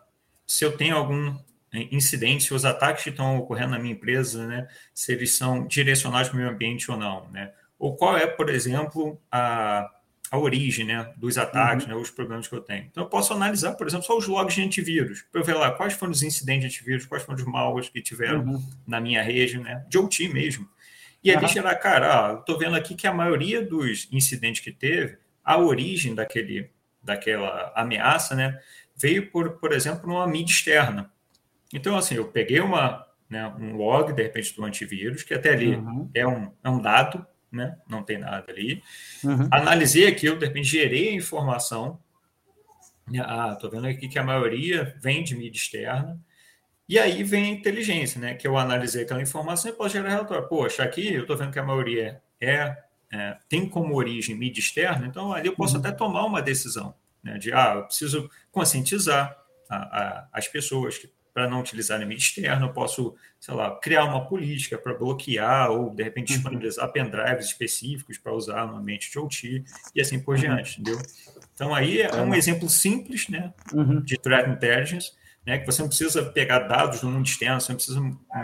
[0.51, 1.33] se eu tenho algum
[1.93, 6.29] incidentes, se os ataques que estão ocorrendo na minha empresa, né, se eles são direcionados
[6.29, 7.53] para o meio ambiente ou não, né?
[7.79, 9.89] Ou qual é, por exemplo, a,
[10.29, 11.93] a origem né, dos ataques, uhum.
[11.93, 12.87] né, os problemas que eu tenho.
[12.91, 15.71] Então, eu posso analisar, por exemplo, só os logs de antivírus, para eu ver lá
[15.71, 18.71] quais foram os incidentes de antivírus, quais foram os malwares que tiveram uhum.
[18.85, 20.69] na minha rede, né, de OT mesmo.
[21.23, 21.49] E ali uhum.
[21.49, 26.71] gerar, cara, estou vendo aqui que a maioria dos incidentes que teve, a origem daquele,
[27.01, 28.59] daquela ameaça, né,
[29.01, 31.11] veio, por, por exemplo, numa mídia externa.
[31.73, 35.77] Então, assim, eu peguei uma, né, um log, de repente, do antivírus, que até ali
[35.77, 36.11] uhum.
[36.15, 38.83] é, um, é um dado, né, não tem nada ali.
[39.25, 39.49] Uhum.
[39.51, 41.99] Analisei aquilo, de repente, gerei a informação.
[43.25, 46.21] Ah, estou vendo aqui que a maioria vem de mídia externa.
[46.89, 48.35] E aí vem a inteligência, né?
[48.35, 50.49] Que eu analisei aquela informação e posso gerar relatório.
[50.49, 52.77] Poxa, aqui eu estou vendo que a maioria é
[53.13, 55.81] é, tem como origem mídia externa, então ali eu posso uhum.
[55.81, 59.37] até tomar uma decisão né, de, ah, eu preciso conscientizar
[59.68, 63.78] a, a, as pessoas que para não utilizar a mídia externa, eu posso, sei lá,
[63.78, 66.37] criar uma política para bloquear ou, de repente, uhum.
[66.37, 66.92] disponibilizar uhum.
[66.92, 70.40] pendrives específicos para usar no ambiente de OT e assim por uhum.
[70.40, 71.00] diante, entendeu?
[71.54, 74.00] Então, aí é um exemplo simples né, uhum.
[74.00, 75.12] de threat intelligence,
[75.46, 78.00] né, que você não precisa pegar dados do mundo externo, você não precisa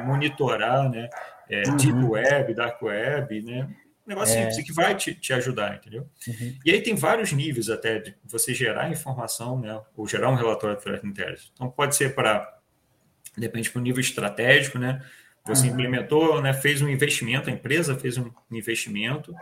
[0.06, 1.08] monitorar né,
[1.48, 2.10] é, deep uhum.
[2.10, 3.68] web, dark web, né,
[4.06, 4.50] um negócio é.
[4.50, 6.08] simples que vai te, te ajudar, entendeu?
[6.28, 6.58] Uhum.
[6.64, 10.76] E aí tem vários níveis até de você gerar informação, né, ou gerar um relatório
[10.76, 11.50] de threat intelligence.
[11.52, 12.54] Então, pode ser para
[13.36, 15.04] depende para o nível estratégico, né?
[15.44, 15.74] Você uhum.
[15.74, 19.34] implementou, né, fez um investimento, a empresa fez um investimento,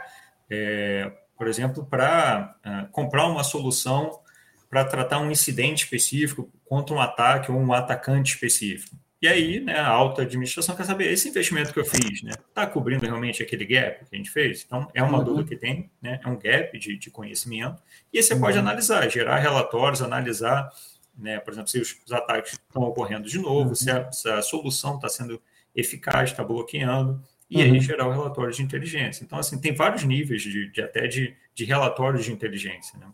[0.50, 4.20] é, por exemplo, para uh, comprar uma solução
[4.68, 8.96] para tratar um incidente específico contra um ataque ou um atacante específico.
[9.24, 12.66] E aí, né, a alta administração quer saber, esse investimento que eu fiz, né, está
[12.66, 14.62] cobrindo realmente aquele gap que a gente fez?
[14.66, 15.24] Então, é uma uhum.
[15.24, 17.82] dúvida que tem, né, é um gap de, de conhecimento,
[18.12, 18.40] e aí você uhum.
[18.40, 20.70] pode analisar, gerar relatórios, analisar
[21.16, 21.40] né?
[21.40, 23.74] Por exemplo, se os, os ataques estão ocorrendo de novo, uhum.
[23.74, 25.40] se, a, se, a, solução está sendo
[25.74, 27.62] eficaz, está bloqueando, e uhum.
[27.62, 29.24] aí gerar o relatório de inteligência.
[29.24, 32.98] Então, assim, tem vários níveis de, de até de, de relatórios de inteligência.
[32.98, 33.06] Né?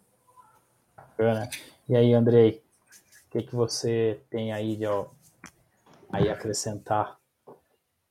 [0.97, 1.49] Bacana.
[1.89, 2.61] E aí, Andrei,
[3.29, 5.07] o que, que você tem aí de ó,
[6.13, 7.17] aí acrescentar?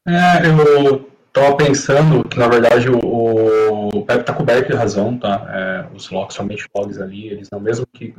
[0.08, 5.46] É, eu estava pensando que, na verdade, o, Pepe está coberto de razão, tá?
[5.50, 8.16] É, os logs, somente logs ali, eles não, mesmo que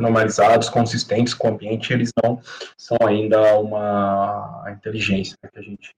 [0.00, 2.40] normalizados, consistentes com o ambiente, eles não
[2.76, 5.94] são ainda uma inteligência né, que a gente,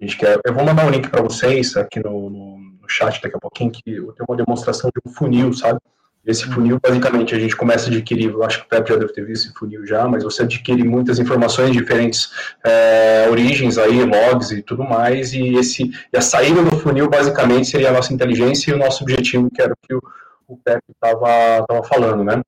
[0.00, 0.40] a gente quer.
[0.44, 3.70] Eu vou mandar um link para vocês aqui no, no, no, chat daqui a pouquinho,
[3.70, 5.78] que eu tenho uma demonstração de um funil, sabe?
[6.24, 9.12] Esse funil, basicamente, a gente começa a adquirir, eu acho que o Pepe já deve
[9.12, 12.30] ter visto esse funil já, mas você adquire muitas informações, diferentes
[12.64, 17.68] é, origens aí, logs e tudo mais, e, esse, e a saída do funil, basicamente,
[17.68, 20.02] seria a nossa inteligência e o nosso objetivo, que era o que o,
[20.46, 22.40] o Pepe estava falando, né?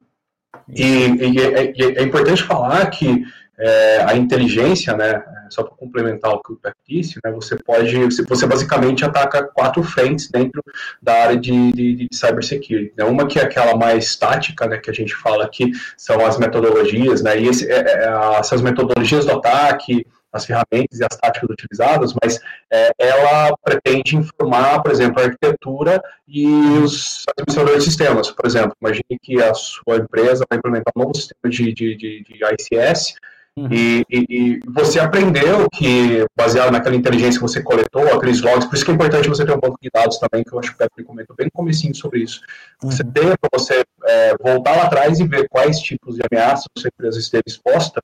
[0.68, 3.24] E, e, é, é, é importante falar que
[3.58, 7.96] é, a inteligência, né, só para complementar o que o Pepe disse, né, você pode,
[8.28, 10.62] você basicamente ataca quatro frentes dentro
[11.00, 12.92] da área de, de, de cybersecurity.
[12.96, 13.04] Né?
[13.04, 17.22] Uma que é aquela mais estática, né, que a gente fala aqui, são as metodologias,
[17.22, 22.12] né, e esse, é, é, essas metodologias do ataque, as ferramentas e as táticas utilizadas,
[22.20, 22.40] mas
[22.70, 26.44] é, ela pretende informar, por exemplo, a arquitetura e
[26.84, 28.30] os administradores de sistemas.
[28.32, 32.24] Por exemplo, imagine que a sua empresa vai implementar um novo sistema de, de, de,
[32.24, 33.14] de ICS,
[33.56, 33.68] Uhum.
[33.70, 38.84] E, e, você aprendeu que, baseado naquela inteligência que você coletou, aqueles logs, por isso
[38.84, 40.78] que é importante você ter um banco de dados também, que eu acho que o
[40.78, 42.40] Pepe comentou bem no comecinho sobre isso.
[42.82, 43.12] Você uhum.
[43.12, 46.90] ter para você é, voltar lá atrás e ver quais tipos de ameaças a sua
[46.92, 48.02] empresa esteve exposta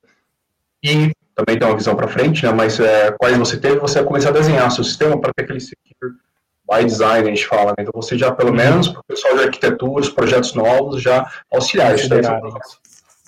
[0.83, 4.05] e também ter uma visão para frente, né, mas é, quais você teve, você vai
[4.05, 6.13] começar a desenhar seu sistema para ter aquele secure
[6.71, 7.77] by design, a gente fala, né?
[7.81, 8.57] Então você já, pelo uhum.
[8.57, 12.09] menos, para o pessoal de arquitetura, os projetos novos, já auxiliar isso.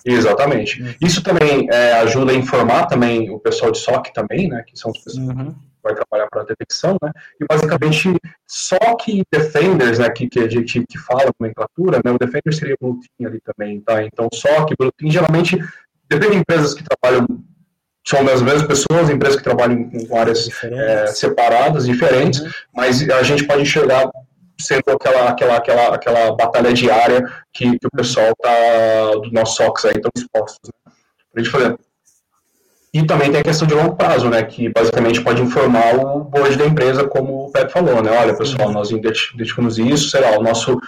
[0.05, 0.81] Exatamente.
[0.81, 0.93] Uhum.
[1.01, 4.91] Isso também é, ajuda a informar também o pessoal de SOC também, né, que são
[4.91, 5.51] as pessoas uhum.
[5.51, 8.13] que vai trabalhar para a detecção, né, e basicamente
[8.47, 12.99] SOC Defenders, né, que, que a gente que fala nomenclatura, né, o Defender seria o
[13.25, 15.57] ali também, tá, então SOC, Blue Team, geralmente,
[16.09, 17.25] depende de empresas que trabalham
[18.05, 22.49] são as mesmas pessoas, empresas que trabalham com áreas é, separadas, diferentes, uhum.
[22.75, 24.09] mas a gente pode enxergar
[24.59, 28.51] sendo aquela, aquela, aquela, aquela batalha diária que, que o pessoal tá,
[29.21, 30.69] do nosso SOX aí estão expostos.
[30.85, 30.91] Né?
[31.31, 31.77] Pra gente fazer.
[32.93, 34.43] E também tem a questão de longo prazo, né?
[34.43, 38.11] Que basicamente pode informar o board da empresa, como o Pepe falou, né?
[38.11, 40.79] Olha, pessoal, nós identificamos isso, sei lá, o nosso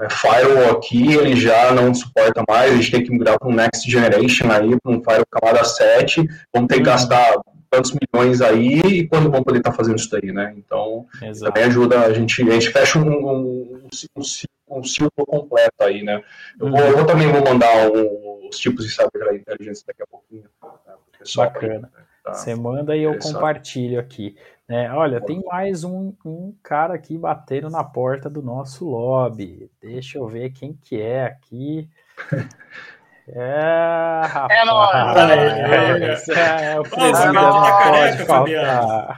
[0.00, 3.54] é, firewall aqui, ele já não suporta mais, a gente tem que migrar para um
[3.54, 6.86] Next Generation aí, para um firewall camada 7, vamos ter que uhum.
[6.86, 7.34] gastar
[7.72, 10.52] tantos milhões aí e quando vão poder estar tá fazendo isso daí, né?
[10.58, 11.50] Então, Exato.
[11.50, 14.22] também ajuda a gente, a gente fecha um, um, um,
[14.68, 16.22] um círculo completo aí, né?
[16.60, 16.72] Eu, uhum.
[16.72, 20.42] vou, eu também vou mandar os tipos de cyber inteligência daqui a pouquinho.
[20.42, 20.94] Né,
[21.34, 21.90] Bacana.
[21.94, 24.36] Aí, tá Você manda e eu compartilho aqui.
[24.68, 29.70] É, olha, tem mais um, um cara aqui batendo na porta do nosso lobby.
[29.80, 31.88] Deixa eu ver quem que é aqui.
[33.28, 34.60] É, rapaz.
[34.60, 36.28] É nóis.
[36.28, 39.08] É, é, é, o Fabiano tá careca, Fabiano.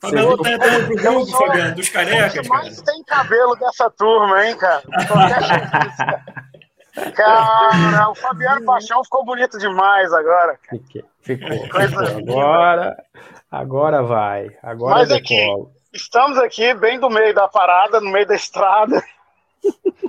[0.00, 2.34] Fabiano tá entrando pro grupo, Fabiano, dos carecas.
[2.34, 4.82] O que mais tem cabelo dessa turma, hein, cara?
[7.14, 10.58] Cara, o Fabiano Paixão ficou bonito demais agora.
[10.68, 11.68] Fiquei, ficou.
[11.68, 12.96] Coisa agora,
[13.50, 14.48] agora vai.
[14.62, 15.44] Agora Mas aqui,
[15.92, 19.02] estamos aqui bem do meio da parada, no meio da estrada.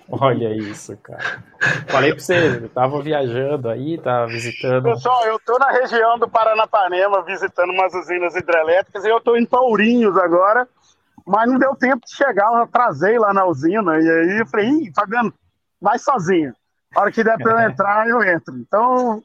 [0.09, 1.43] Olha isso, cara.
[1.87, 4.83] Falei pra você, eu tava viajando aí, tava visitando.
[4.83, 9.45] Pessoal, eu tô na região do Paranapanema visitando umas usinas hidrelétricas e eu tô em
[9.45, 10.67] Paurinhos agora.
[11.25, 14.69] Mas não deu tempo de chegar, eu atrasei lá na usina, e aí eu falei,
[14.69, 15.33] ih, Fabiano,
[15.81, 16.53] vai sozinho.
[16.95, 18.55] A hora que der pra eu entrar, eu entro.
[18.57, 19.21] Então.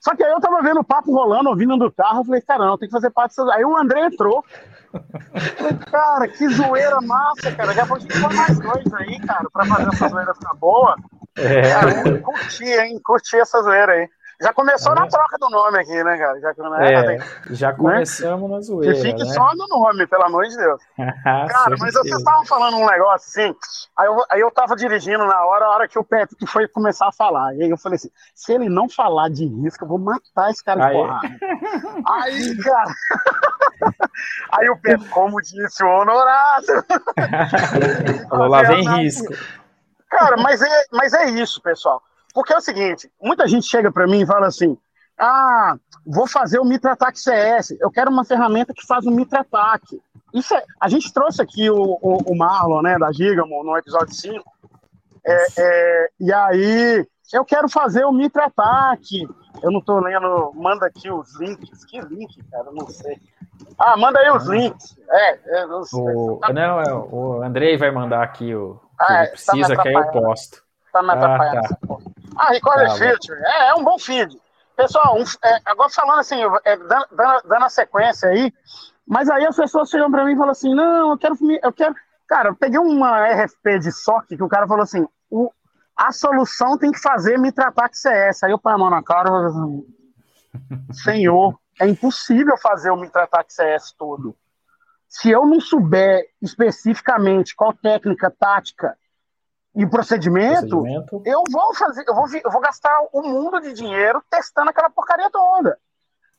[0.00, 2.64] Só que aí eu tava vendo o papo rolando, ouvindo do carro, eu falei, cara,
[2.64, 3.48] não, tem que fazer parte disso.
[3.50, 4.44] Aí o André entrou.
[5.90, 7.72] Cara, que zoeira massa, cara.
[7.72, 10.96] Já pode ter mais dois aí, cara, pra fazer essa zoeira ficar boa.
[11.36, 11.62] É.
[11.72, 13.00] Cara, curti, hein?
[13.02, 14.08] Curti essa zoeira aí.
[14.42, 14.94] Já começou é.
[14.96, 16.40] na troca do nome aqui, né, cara?
[16.40, 18.56] Já, né, é, já começamos né?
[18.56, 18.94] na zoeira.
[18.94, 19.32] Que fique né?
[19.32, 20.82] só no nome, pelo amor de Deus.
[21.22, 23.56] cara, mas vocês estavam falando um negócio assim.
[23.96, 27.08] Aí eu, aí eu tava dirigindo na hora, a hora que o Petro foi começar
[27.08, 27.54] a falar.
[27.54, 30.64] E aí eu falei assim: se ele não falar de risco, eu vou matar esse
[30.64, 31.28] cara de porrada.
[32.08, 32.94] aí, cara.
[34.58, 36.84] aí o Petro, como disse o Honorado.
[38.30, 39.32] lá vem risco.
[40.10, 42.02] Cara, mas é, mas é isso, pessoal.
[42.32, 44.76] Porque é o seguinte, muita gente chega para mim e fala assim,
[45.18, 49.40] ah, vou fazer o Mitra Ataque CS, eu quero uma ferramenta que faz o Mitra
[49.40, 50.00] Ataque.
[50.32, 54.14] Isso é, a gente trouxe aqui o, o, o Marlon, né, da Gigamon, no episódio
[54.14, 54.42] 5,
[55.24, 59.28] é, é, e aí eu quero fazer o Mitra Ataque.
[59.62, 61.84] Eu não tô lendo, manda aqui os links.
[61.84, 62.66] Que link, cara?
[62.66, 63.18] Eu não sei.
[63.78, 64.96] Ah, manda aí os links.
[65.08, 69.16] É, é não, o, não, é, o Andrei vai mandar aqui o que ah, ele
[69.16, 70.61] é, tá precisa, tá que aí eu posto.
[70.92, 71.96] Tá me atrapalhando ah, tá.
[72.36, 73.40] Ah, Recorder tá, Feature.
[73.42, 74.36] É, é um bom feed.
[74.76, 78.52] Pessoal, um, é, agora falando assim, é, dando, dando a sequência aí,
[79.06, 81.36] mas aí as pessoas chegam para mim e falam assim: não, eu quero.
[81.62, 81.94] Eu quero.
[82.26, 85.50] Cara, eu peguei uma RFP de SOC que o cara falou assim: o,
[85.96, 88.42] a solução tem que fazer me tratar que CS.
[88.44, 89.86] Aí eu põe a mão na cara e assim,
[90.92, 94.36] Senhor, é impossível fazer o me tratar que CS todo.
[95.08, 98.96] Se eu não souber especificamente qual técnica, tática
[99.74, 104.22] e procedimento, procedimento, eu vou fazer, eu vou, eu vou gastar um mundo de dinheiro
[104.30, 105.78] testando aquela porcaria toda.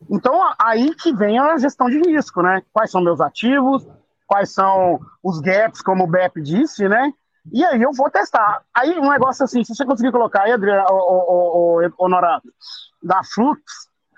[0.09, 2.61] Então, aí que vem a gestão de risco, né?
[2.71, 3.87] Quais são meus ativos,
[4.27, 7.11] quais são os gaps, como o BEP disse, né?
[7.51, 8.63] E aí eu vou testar.
[8.73, 12.43] Aí um negócio assim, se você conseguir colocar aí, Adriano, o, o, o, Honorado,
[13.01, 13.61] da Flux,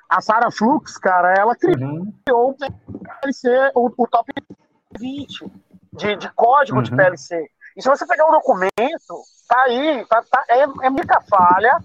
[0.10, 2.14] a Sara Flux, cara, ela criou uhum.
[2.32, 4.32] o PLC, o, o top
[4.98, 5.52] 20
[5.94, 6.84] de, de código uhum.
[6.84, 7.50] de PLC.
[7.76, 11.78] E se você pegar o documento, tá aí, tá, tá, é, é muita falha.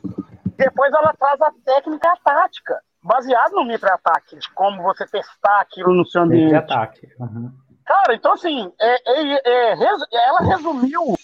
[0.56, 5.60] Depois ela traz a técnica e a tática, baseado no mitra-ataque, de como você testar
[5.60, 6.52] aquilo no seu ambiente.
[6.52, 7.08] Mitra-ataque.
[7.18, 7.50] Uhum.
[7.84, 11.14] Cara, então assim, é, é, é, ela resumiu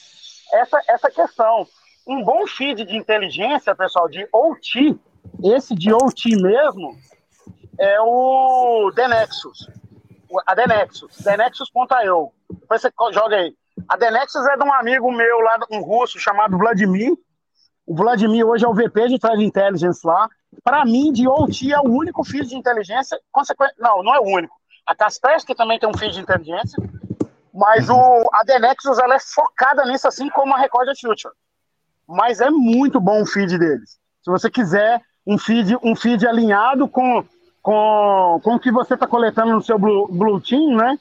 [0.53, 1.67] essa, essa questão.
[2.07, 4.99] Um bom feed de inteligência, pessoal, de OT,
[5.45, 6.97] esse de OT mesmo,
[7.79, 9.69] é o Denexus.
[10.47, 12.33] A Denexus, denexus.io.
[12.51, 13.55] Depois você joga aí.
[13.89, 17.13] A Denexus é de um amigo meu lá, um russo chamado Vladimir.
[17.87, 20.29] O Vladimir hoje é o VP de Threat Intelligence lá.
[20.65, 23.19] Para mim, de OT é o único feed de inteligência.
[23.31, 23.75] Consequente...
[23.79, 24.55] Não, não é o único.
[24.87, 26.83] A Kaspersky também tem um feed de inteligência.
[27.55, 27.95] Mas o,
[28.33, 31.35] a Denexus ela é focada nisso, assim como a Record Future.
[32.07, 33.99] Mas é muito bom o feed deles.
[34.23, 37.25] Se você quiser um feed, um feed alinhado com,
[37.63, 40.99] com, com o que você está coletando no seu Blue, Blue Team, né?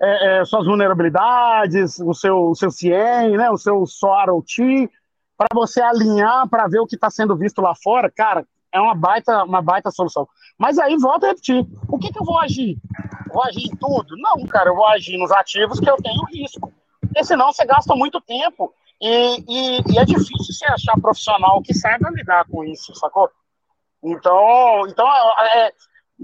[0.00, 4.88] É, é, suas vulnerabilidades, o seu, o seu CIEM, né, o seu SOAR OT,
[5.36, 8.94] para você alinhar para ver o que está sendo visto lá fora, cara, é uma
[8.94, 10.28] baita, uma baita solução.
[10.58, 12.76] Mas aí volta a repetir: o que, que eu vou agir?
[13.32, 14.16] Vou agir em tudo?
[14.16, 16.72] Não, cara, eu vou agir nos ativos que eu tenho risco.
[17.00, 21.72] Porque senão você gasta muito tempo e, e, e é difícil você achar profissional que
[21.72, 23.30] saiba lidar com isso, sacou?
[24.02, 25.72] Então, então é, é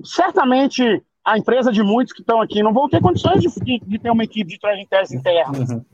[0.05, 4.11] certamente a empresa de muitos que estão aqui não vão ter condições de, de, ter
[4.11, 5.71] uma equipe de trajetórias internas.
[5.71, 5.85] Uhum.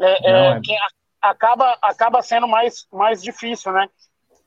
[0.00, 0.60] É, é, é.
[0.60, 0.72] Que
[1.20, 3.88] acaba, acaba sendo mais, mais difícil, né?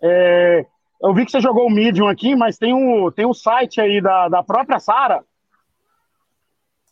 [0.02, 0.66] É,
[1.02, 4.02] eu vi que você jogou o Medium aqui, mas tem o, tem o site aí
[4.02, 5.24] da, da própria Sara.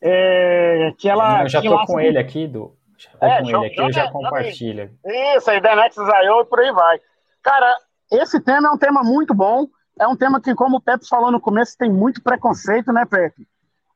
[0.01, 1.43] É, que ela.
[1.43, 2.75] Eu já tô com ele aqui, do.
[2.97, 4.91] Já tô é, com ele aqui, eu já compartilho.
[5.35, 6.99] Isso, aí, Denexus IO e por aí vai.
[7.41, 7.73] Cara,
[8.11, 9.67] esse tema é um tema muito bom
[9.99, 13.47] é um tema que, como o Pepe falou no começo, tem muito preconceito, né, Pepe?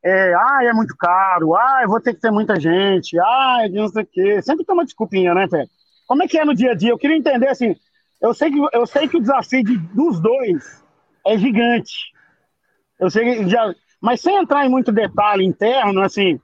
[0.03, 3.88] É, ah, é muito caro, ah, eu vou ter que ter muita gente, ah, não
[3.89, 4.41] sei o quê.
[4.41, 5.71] Sempre tem uma desculpinha, né, Pepe?
[6.07, 6.91] Como é que é no dia a dia?
[6.91, 7.75] Eu queria entender, assim,
[8.21, 10.83] eu sei que, eu sei que o desafio de, dos dois
[11.25, 11.93] é gigante.
[12.99, 16.39] Eu sei já, mas sem entrar em muito detalhe interno, assim,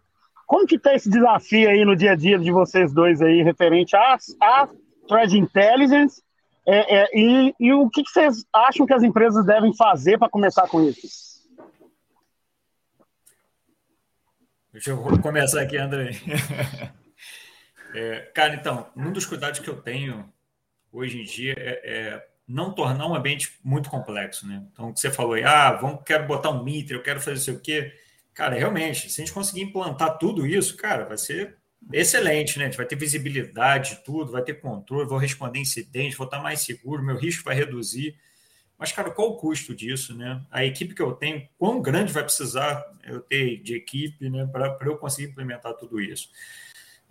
[0.46, 3.96] como que tá esse desafio aí no dia a dia de vocês dois aí, referente
[3.96, 4.68] a, a
[5.08, 6.22] Thread Intelligence
[6.66, 10.68] é, é, e, e, o que, vocês acham que as empresas devem fazer para começar
[10.68, 11.34] com isso?
[14.72, 16.12] Deixa eu começar aqui, André.
[17.96, 20.28] É, cara, então, um dos cuidados que eu tenho
[20.92, 24.66] hoje em dia é, é, não tornar um ambiente muito complexo, né?
[24.72, 27.38] Então, o que você falou aí, ah, vamos, quero botar um mitre, eu quero fazer
[27.38, 27.94] sei o quê.
[28.34, 31.56] Cara, realmente, se a gente conseguir implantar tudo isso, cara, vai ser
[31.92, 32.66] excelente, né?
[32.66, 36.62] A gente vai ter visibilidade, tudo, vai ter controle, vou responder incidente, vou estar mais
[36.62, 38.16] seguro, meu risco vai reduzir.
[38.78, 40.42] Mas, cara, qual o custo disso, né?
[40.52, 44.78] A equipe que eu tenho, quão grande vai precisar eu ter de equipe, né, para
[44.86, 46.30] eu conseguir implementar tudo isso?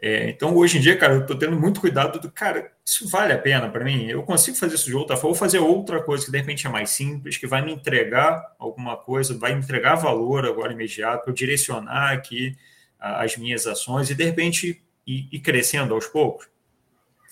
[0.04, 3.32] É, então, hoje em dia, cara, eu estou tendo muito cuidado do, cara, isso vale
[3.32, 4.06] a pena para mim?
[4.08, 6.70] Eu consigo fazer isso de outra forma, ou fazer outra coisa que de repente é
[6.70, 11.30] mais simples, que vai me entregar alguma coisa, vai me entregar valor agora imediato, para
[11.30, 12.56] eu direcionar aqui
[13.02, 16.48] as minhas ações e de repente ir crescendo aos poucos.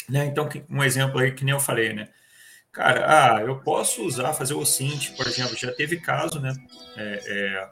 [0.09, 0.27] Né?
[0.27, 2.09] Então, um exemplo aí que nem eu falei, né?
[2.73, 6.53] Cara, ah, eu posso usar, fazer o Cint, por exemplo, já teve caso, né?
[6.97, 7.71] É, é,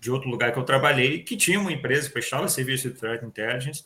[0.00, 3.24] de outro lugar que eu trabalhei, que tinha uma empresa que prestava serviço de threat
[3.24, 3.84] intelligence,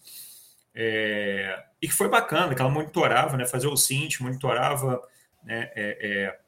[0.74, 5.00] é, e que foi bacana, que ela monitorava, né, fazia o Cint, monitorava
[5.42, 6.38] né, é, é,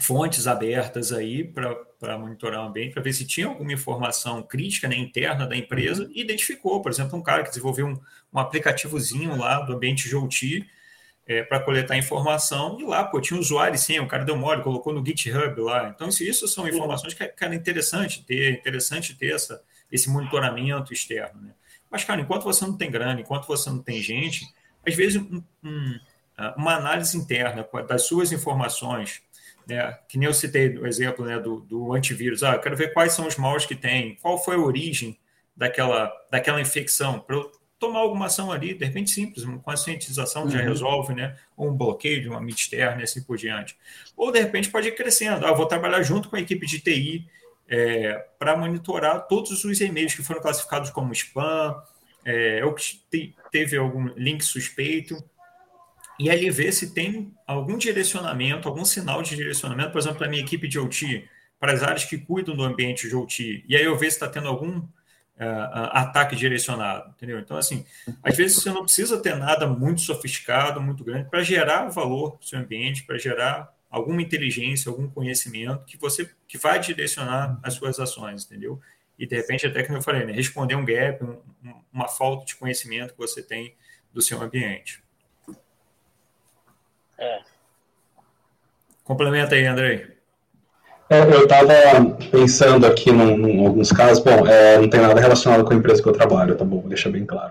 [0.00, 4.96] fontes abertas aí para monitorar o ambiente, para ver se tinha alguma informação crítica né,
[4.96, 8.00] interna da empresa, e identificou, por exemplo, um cara que desenvolveu um,
[8.32, 10.66] um aplicativozinho lá do ambiente OT,
[11.26, 14.62] é, para coletar informação, e lá, pô, tinha um usuário sim, o cara deu mole,
[14.62, 15.88] colocou no GitHub lá.
[15.94, 20.92] Então, isso, isso são informações que, que era interessante ter, interessante ter essa, esse monitoramento
[20.92, 21.52] externo, né?
[21.90, 24.46] Mas, cara, enquanto você não tem grana, enquanto você não tem gente,
[24.86, 26.00] às vezes um, um,
[26.56, 29.22] uma análise interna das suas informações,
[29.66, 32.92] né, que nem eu citei o exemplo né, do, do antivírus, ah, eu quero ver
[32.92, 35.18] quais são os maus que tem, qual foi a origem
[35.56, 40.50] daquela, daquela infecção, para eu tomar alguma ação ali, de repente simples, uma conscientização uhum.
[40.50, 41.34] já resolve, né?
[41.56, 43.76] Ou um bloqueio de uma mídia externa e assim por diante.
[44.14, 45.46] Ou de repente pode ir crescendo.
[45.46, 47.26] Ah, vou trabalhar junto com a equipe de TI
[47.66, 51.74] é, para monitorar todos os e-mails que foram classificados como spam,
[52.22, 55.16] é, ou que te, teve algum link suspeito,
[56.20, 60.30] e ali ver se tem algum direcionamento, algum sinal de direcionamento, por exemplo, para a
[60.30, 61.26] minha equipe de OT,
[61.58, 64.28] para as áreas que cuidam do ambiente de OT, e aí eu ver se está
[64.28, 64.86] tendo algum
[65.40, 67.38] Uh, ataque direcionado, entendeu?
[67.38, 67.86] Então, assim,
[68.22, 72.44] às vezes você não precisa ter nada muito sofisticado, muito grande, para gerar valor para
[72.44, 77.72] o seu ambiente, para gerar alguma inteligência, algum conhecimento que você que vai direcionar as
[77.72, 78.78] suas ações, entendeu?
[79.18, 81.40] E de repente, até como eu falei, né, responder um gap, um,
[81.90, 83.74] uma falta de conhecimento que você tem
[84.12, 85.02] do seu ambiente.
[87.20, 87.38] É.
[89.04, 90.06] Complementa aí, Andrei.
[91.10, 91.74] É, eu estava
[92.30, 96.08] pensando aqui em alguns casos, bom, é, não tem nada relacionado com a empresa que
[96.08, 97.50] eu trabalho, tá bom, vou deixar bem claro.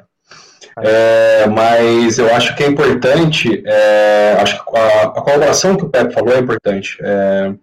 [0.81, 5.89] É, mas eu acho que é importante, é, acho que a, a, colaboração que o
[5.89, 6.97] Pepe falou é importante.
[7.01, 7.53] É,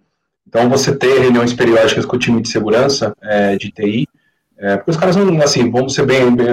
[0.47, 4.07] então, você ter reuniões periódicas com o time de segurança é, de TI,
[4.75, 6.47] porque os caras não, assim, vamos ser bem, bem,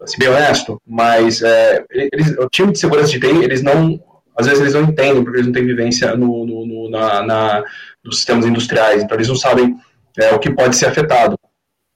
[0.00, 1.42] assim, bem honesto, mas
[1.90, 4.00] eles, o time de segurança de TI, eles não,
[4.36, 7.64] às vezes eles não entendem, porque eles não têm vivência no, no, no na, na
[8.02, 9.76] dos sistemas industriais, então eles não sabem
[10.18, 11.36] é, o que pode ser afetado.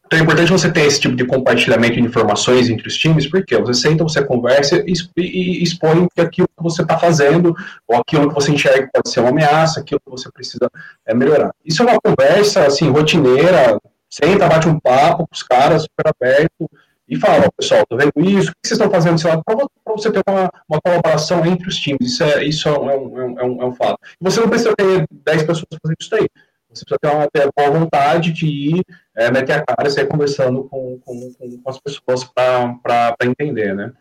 [0.07, 3.59] Então é importante você ter esse tipo de compartilhamento de informações entre os times, porque
[3.59, 7.55] você senta, você conversa e, e expõe aquilo que você está fazendo,
[7.89, 10.71] ou aquilo que você enxerga que pode ser uma ameaça, aquilo que você precisa
[11.05, 11.51] é, melhorar.
[11.65, 16.71] Isso é uma conversa, assim, rotineira, senta, bate um papo com os caras, super aberto,
[17.09, 20.11] e fala, pessoal, tô vendo isso, o que vocês estão fazendo desse lado, para você
[20.11, 23.45] ter uma, uma colaboração entre os times, isso é, isso é, um, é, um, é,
[23.45, 23.99] um, é um fato.
[24.21, 26.29] E você não precisa ter 10 pessoas fazendo isso daí,
[26.69, 28.85] você precisa ter uma, ter boa vontade de ir,
[29.17, 33.93] é, meter a cara e sair conversando com, com, com as pessoas para entender, né.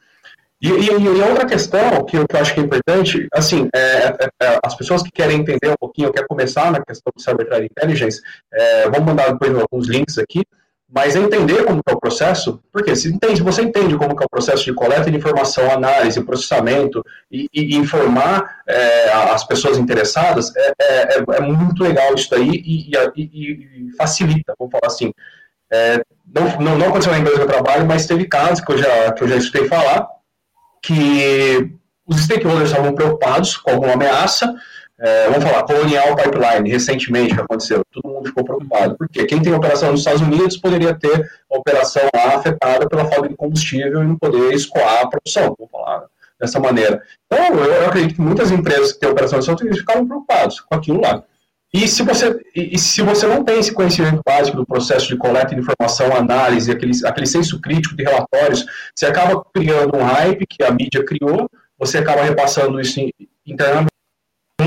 [0.62, 4.08] E, e, e, outra questão que eu, que eu acho que é importante, assim, é,
[4.08, 7.48] é, é, as pessoas que querem entender um pouquinho, querem começar na questão do Cyber
[7.64, 10.44] Intelligence, é, vamos mandar depois alguns links aqui,
[10.88, 14.64] mas entender como é o processo, porque se, entende, você entende como é o processo
[14.64, 21.18] de coleta de informação, análise, processamento e, e informar é, as pessoas interessadas, é, é,
[21.18, 25.12] é, é muito legal isso daí e, e, facilita, vamos falar assim.
[25.72, 26.02] É,
[26.34, 29.12] não, não, não, aconteceu na empresa que eu trabalho, mas teve casos que eu já,
[29.14, 30.08] que eu já escutei falar
[30.82, 31.72] que
[32.06, 34.54] os stakeholders estavam preocupados com alguma ameaça,
[35.00, 39.54] é, vamos falar, Colonial Pipeline, recentemente que aconteceu, todo mundo ficou preocupado, porque quem tem
[39.54, 44.08] operação nos Estados Unidos poderia ter a operação lá afetada pela falta de combustível e
[44.08, 46.06] não poder escoar a produção, vamos falar
[46.40, 47.02] dessa maneira.
[47.26, 50.76] Então, eu acredito que muitas empresas que têm operação nos Estados Unidos ficaram preocupadas com
[50.76, 51.24] aquilo lá.
[51.74, 55.54] E se você, e se você não tem esse conhecimento básico do processo de coleta
[55.54, 58.66] de informação, análise, aquele, aquele senso crítico de relatórios,
[58.96, 63.02] você acaba criando um hype que a mídia criou, você acaba repassando isso
[63.46, 63.95] internamente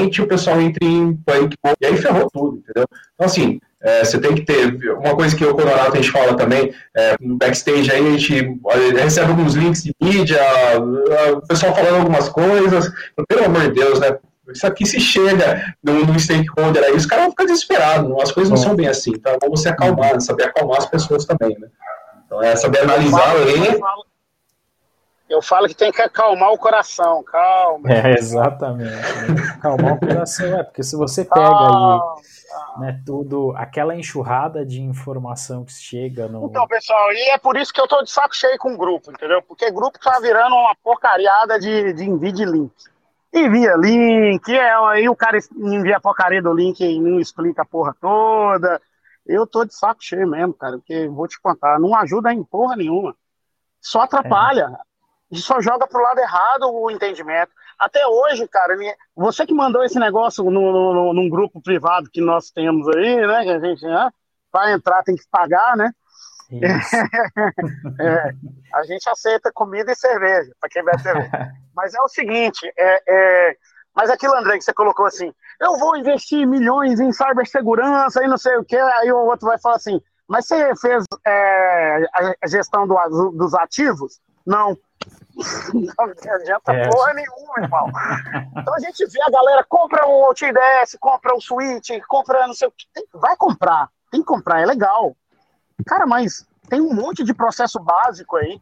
[0.07, 2.87] o pessoal entra em pânico e aí ferrou tudo, entendeu?
[3.15, 4.75] Então, assim, é, você tem que ter.
[4.95, 8.61] Uma coisa que o Colorado a gente fala também, é, no backstage aí, a gente
[8.97, 10.41] recebe alguns links de mídia,
[11.33, 12.91] o pessoal falando algumas coisas,
[13.29, 14.17] pelo amor de Deus, né?
[14.49, 18.51] Isso aqui se chega no, no stakeholder aí, os caras vão ficar desesperados, as coisas
[18.51, 19.37] não são bem assim, tá?
[19.41, 21.69] Vamos se acalmar, saber acalmar as pessoas também, né?
[22.25, 23.79] Então é saber analisar, ler
[25.29, 27.91] Eu falo que tem que acalmar o coração, calma.
[27.93, 28.91] É, exatamente.
[28.91, 29.55] Né?
[29.59, 32.01] Acalmar o coração, é, porque se você pega aí
[32.79, 36.47] né, tudo, aquela enxurrada de informação que chega no.
[36.47, 39.11] Então, pessoal, e é por isso que eu tô de saco cheio com o grupo,
[39.11, 39.43] entendeu?
[39.43, 42.73] Porque grupo tá virando uma porcariada de, de envio de link.
[43.31, 47.67] Envia link, é, aí o cara envia a porcaria do link e não explica a
[47.67, 48.81] porra toda.
[49.27, 52.77] Eu tô de saco cheio mesmo, cara, porque vou te contar, não ajuda em porra
[52.77, 53.15] nenhuma.
[53.81, 54.71] Só atrapalha.
[54.83, 54.88] É.
[55.35, 57.53] Só joga pro lado errado o entendimento.
[57.79, 58.77] Até hoje, cara,
[59.15, 63.45] você que mandou esse negócio no, no, num grupo privado que nós temos aí, né?
[63.45, 64.11] Que a gente, né,
[64.51, 65.93] para entrar tem que pagar, né?
[68.01, 68.33] é,
[68.75, 71.31] a gente aceita comida e cerveja, para quem bebe cerveja.
[71.77, 73.57] Mas é o seguinte, é, é,
[73.95, 78.37] mas aquilo, André, que você colocou assim, eu vou investir milhões em cibersegurança e não
[78.37, 82.05] sei o que, aí o outro vai falar assim, mas você fez é,
[82.43, 82.97] a gestão do,
[83.31, 84.21] dos ativos?
[84.47, 84.77] Não.
[85.73, 86.89] Não adianta é.
[86.89, 87.93] porra nenhuma, irmão.
[88.57, 92.69] Então a gente vê a galera compra um OutDS, compra um Switch, compra não sei
[92.69, 92.87] o que.
[93.15, 95.17] Vai comprar, tem que comprar, é legal.
[95.87, 98.61] Cara, mas tem um monte de processo básico aí.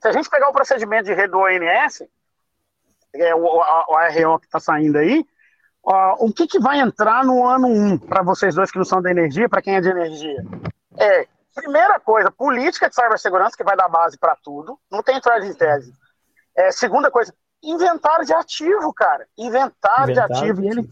[0.00, 2.04] Se a gente pegar o procedimento de rede do ONS,
[3.14, 3.58] é o, o,
[3.88, 5.26] o ARO que está saindo aí,
[5.82, 9.02] ó, o que, que vai entrar no ano 1 para vocês dois que não são
[9.02, 10.44] da energia, para quem é de energia?
[10.96, 15.46] É, primeira coisa, política de cibersegurança, que vai dar base para tudo, não tem thread
[15.46, 15.92] em tese.
[16.56, 19.26] É, segunda coisa, inventário de ativo, cara.
[19.38, 20.62] Inventário, inventário de ativo.
[20.62, 20.90] E ele...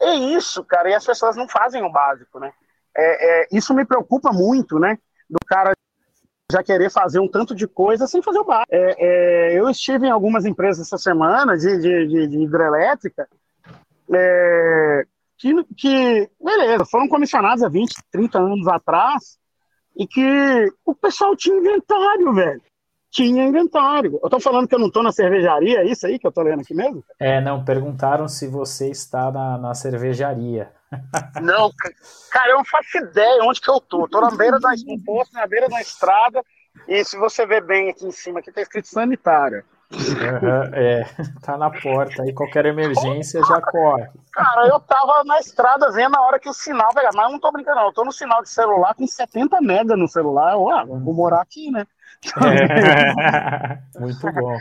[0.00, 0.90] É isso, cara.
[0.90, 2.52] E as pessoas não fazem o básico, né?
[2.96, 4.98] É, é, isso me preocupa muito, né?
[5.28, 5.72] Do cara
[6.50, 8.68] já querer fazer um tanto de coisa sem fazer o básico.
[8.72, 13.28] É, é eu estive em algumas empresas essa semana de, de, de, de hidrelétrica
[14.12, 15.06] é,
[15.38, 19.38] que, que, beleza, foram comissionados há 20, 30 anos atrás
[19.96, 22.62] e que o pessoal tinha inventário, velho
[23.10, 24.18] tinha inventário.
[24.22, 26.42] Eu tô falando que eu não tô na cervejaria, é isso aí que eu tô
[26.42, 27.04] lendo aqui mesmo?
[27.18, 30.70] É, não, perguntaram se você está na, na cervejaria.
[31.40, 31.70] Não,
[32.32, 34.08] cara, eu não faço ideia onde que eu tô.
[34.08, 36.42] Tô na beira da, um posto, na beira da estrada,
[36.88, 39.64] e se você ver bem aqui em cima, aqui tá escrito sanitária.
[39.92, 41.04] Uhum, é,
[41.42, 44.08] tá na porta aí, qualquer emergência já corre.
[44.32, 47.40] Cara, eu tava na estrada vendo a hora que o sinal pegar, mas eu não
[47.40, 47.86] tô brincando, não.
[47.86, 50.54] Eu tô no sinal de celular com 70 mega no celular.
[50.54, 51.86] Eu, ah, vou morar aqui, né?
[52.24, 53.78] É.
[53.98, 54.58] Muito bom.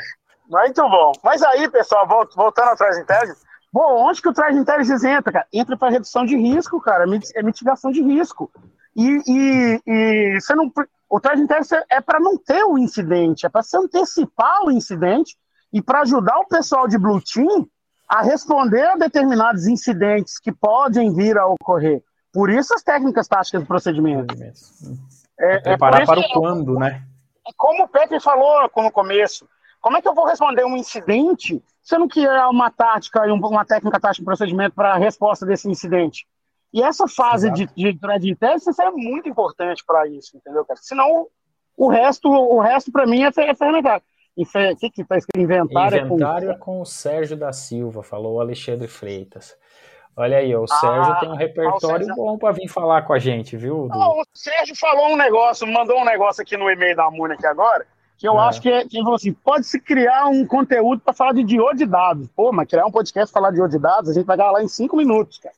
[0.50, 1.12] Muito bom.
[1.24, 3.42] Mas aí, pessoal, voltando ao Threat Intelligence,
[3.72, 5.48] bom, onde que o Threat Intelligence entra, cara?
[5.54, 7.06] Entra para redução de risco, cara,
[7.36, 8.52] é mitigação de risco.
[8.96, 10.72] E, e, e você não,
[11.10, 15.38] o Threat Intelligence é para não ter o incidente, é para se antecipar o incidente
[15.72, 17.68] e para ajudar o pessoal de Blue Team
[18.08, 22.02] a responder a determinados incidentes que podem vir a ocorrer.
[22.34, 24.34] Por isso as técnicas táticas do procedimento.
[25.40, 27.04] É, é preparar é para o quando, né?
[27.58, 29.48] Como o Pepe falou no começo,
[29.82, 33.66] como é que eu vou responder um incidente sendo que é uma tática e uma
[33.66, 36.28] técnica tática de procedimento para a resposta desse incidente?
[36.72, 37.74] E essa fase Exato.
[37.76, 40.80] de, de thread intelligence é muito importante para isso, entendeu, cara?
[40.82, 41.28] Senão,
[41.76, 44.72] o resto, o resto para mim é, é.
[44.72, 45.44] O que que tá escrito?
[45.44, 46.56] Inventário, Inventário é com...
[46.56, 49.58] é com o Sérgio da Silva, falou o Alexandre Freitas.
[50.20, 52.16] Olha aí, o Sérgio ah, tem um repertório Sérgio...
[52.16, 53.88] bom para vir falar com a gente, viu?
[53.88, 57.88] Não, o Sérgio falou um negócio, mandou um negócio aqui no e-mail da aqui agora,
[58.18, 58.44] que eu é.
[58.44, 61.86] acho que, é, que falou assim, pode-se criar um conteúdo para falar de diodo de
[61.86, 62.28] dados.
[62.36, 64.62] Pô, mas criar um podcast falar de diodo de dados, a gente vai dar lá
[64.62, 65.56] em cinco minutos, cara.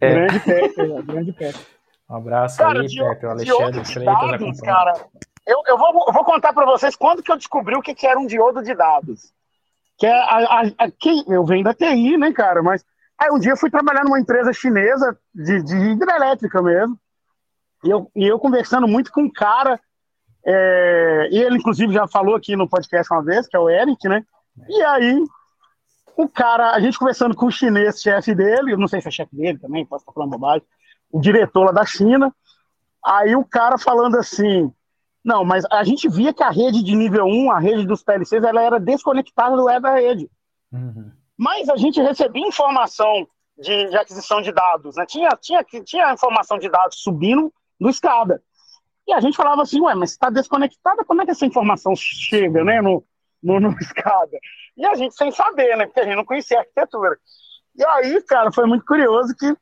[0.00, 0.10] É.
[0.26, 1.02] grande Pepe, né?
[1.02, 1.58] grande Pepe.
[2.10, 4.94] Um abraço cara, aí, de, Pepe, o Alexandre Freitas dados, cara,
[5.46, 8.08] eu, eu, vou, eu vou contar para vocês quando que eu descobri o que, que
[8.08, 9.32] era um diodo de dados.
[9.96, 10.90] Que é a, a, a,
[11.28, 12.84] eu venho da TI, né, cara, mas
[13.20, 16.98] Aí um dia eu fui trabalhar numa empresa chinesa de, de hidrelétrica mesmo.
[17.84, 19.78] E eu, e eu conversando muito com um cara,
[20.44, 24.08] é, e ele inclusive já falou aqui no podcast uma vez, que é o Eric,
[24.08, 24.24] né?
[24.68, 25.22] E aí,
[26.16, 29.10] o cara, a gente conversando com o chinês, chefe dele, eu não sei se é
[29.10, 30.66] chefe dele também, posso estar falando bobagem,
[31.12, 32.34] o diretor lá da China.
[33.04, 34.72] Aí o cara falando assim,
[35.22, 38.42] não, mas a gente via que a rede de nível 1, a rede dos PLCs,
[38.42, 40.30] ela era desconectada do web da rede.
[40.72, 41.12] Uhum.
[41.40, 43.26] Mas a gente recebia informação
[43.56, 45.06] de, de aquisição de dados, né?
[45.06, 48.42] Tinha, tinha, tinha informação de dados subindo no escada.
[49.08, 52.62] E a gente falava assim, ué, mas está desconectada, como é que essa informação chega,
[52.62, 53.02] né, no,
[53.42, 54.38] no, no escada?
[54.76, 57.16] E a gente sem saber, né, porque a gente não conhecia a arquitetura.
[57.74, 59.56] E aí, cara, foi muito curioso que...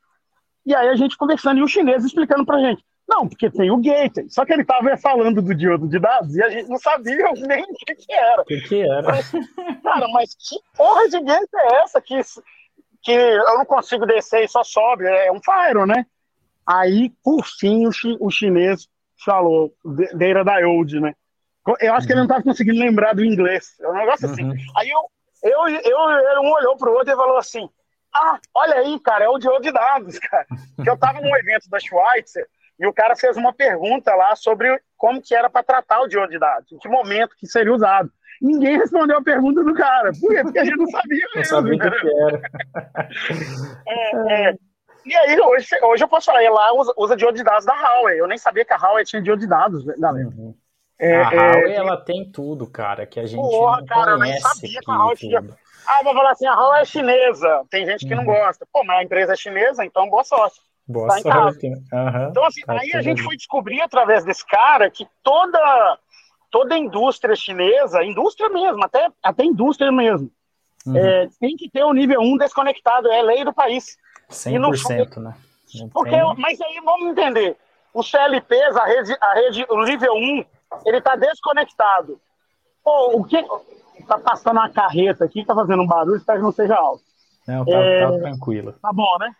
[0.67, 2.85] E aí a gente conversando e o chinês explicando pra gente.
[3.09, 4.29] Não, porque tem o gateway.
[4.29, 7.63] Só que ele estava falando do diodo de dados e a gente não sabia nem
[7.63, 8.43] o que, que era.
[8.43, 9.03] O que, que era?
[9.03, 9.31] Mas,
[9.83, 12.21] cara, mas que porra de gateway é essa que,
[13.03, 15.07] que eu não consigo descer e só sobe?
[15.07, 16.05] É um Fire, né?
[16.67, 18.87] Aí, por fim, o, chi, o chinês
[19.25, 19.73] falou,
[20.15, 21.15] Data Diode, né?
[21.81, 23.75] Eu acho que ele não estava conseguindo lembrar do inglês.
[23.81, 24.45] É um negócio assim.
[24.45, 24.57] Uhum.
[24.77, 25.01] Aí eu,
[25.43, 27.69] eu, eu, um olhou pro outro e falou assim:
[28.15, 30.47] Ah, olha aí, cara, é o Diogo de dados, cara.
[30.83, 32.47] Que eu estava num evento da Schweitzer
[32.79, 36.29] e o cara fez uma pergunta lá sobre como que era para tratar o Diogo
[36.29, 38.11] de dados, em que momento que seria usado.
[38.41, 40.13] Ninguém respondeu a pergunta do cara.
[40.21, 40.43] Por quê?
[40.43, 41.37] Porque a gente não sabia mesmo.
[41.37, 42.43] Não sabia o que era.
[43.89, 44.55] é, é.
[45.05, 47.73] E aí, hoje, hoje eu posso falar, ele lá usa, usa diodo de dados da
[47.73, 48.21] Huawei.
[48.21, 50.29] Eu nem sabia que a Huawei tinha diodo de dados, galera.
[50.29, 50.55] Uhum.
[51.01, 54.11] É, a é, Huawei, é, ela tem tudo, cara, que a gente porra, não cara,
[54.13, 55.43] eu nem sabia que a Huawei tinha...
[55.87, 57.65] Ah, vou falar assim, a Huawei é chinesa.
[57.71, 58.23] Tem gente que uhum.
[58.23, 58.67] não gosta.
[58.73, 60.61] Pô, mas a empresa é chinesa, então boa sorte.
[60.89, 61.67] Boa tá sorte.
[61.67, 62.29] Uhum.
[62.31, 65.99] Então, assim, tá aí a gente foi descobrir através desse cara que toda,
[66.51, 70.31] toda indústria chinesa, indústria mesmo, até, até indústria mesmo,
[70.87, 70.97] uhum.
[70.97, 73.99] é, tem que ter o nível 1 desconectado, é lei do país.
[74.31, 75.35] 100%, não, né?
[75.93, 77.57] porque, mas aí vamos entender,
[77.93, 80.45] os CLPs, a rede, a rede, o nível 1,
[80.87, 82.19] ele está desconectado.
[82.83, 83.45] Pô, o que.
[84.07, 87.03] Tá passando uma carreta aqui, tá fazendo um barulho, espero que não seja alto.
[87.47, 88.73] Não, tá, é, tá tranquilo.
[88.81, 89.31] Tá bom, né?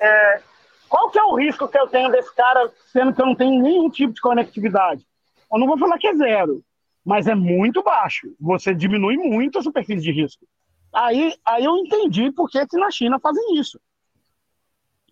[0.00, 0.40] É,
[0.88, 3.62] qual que é o risco que eu tenho desse cara, sendo que eu não tenho
[3.62, 5.06] nenhum tipo de conectividade?
[5.52, 6.62] Eu não vou falar que é zero,
[7.04, 8.34] mas é muito baixo.
[8.40, 10.46] Você diminui muito a superfície de risco.
[10.92, 13.78] Aí, aí eu entendi por que, que na China fazem isso.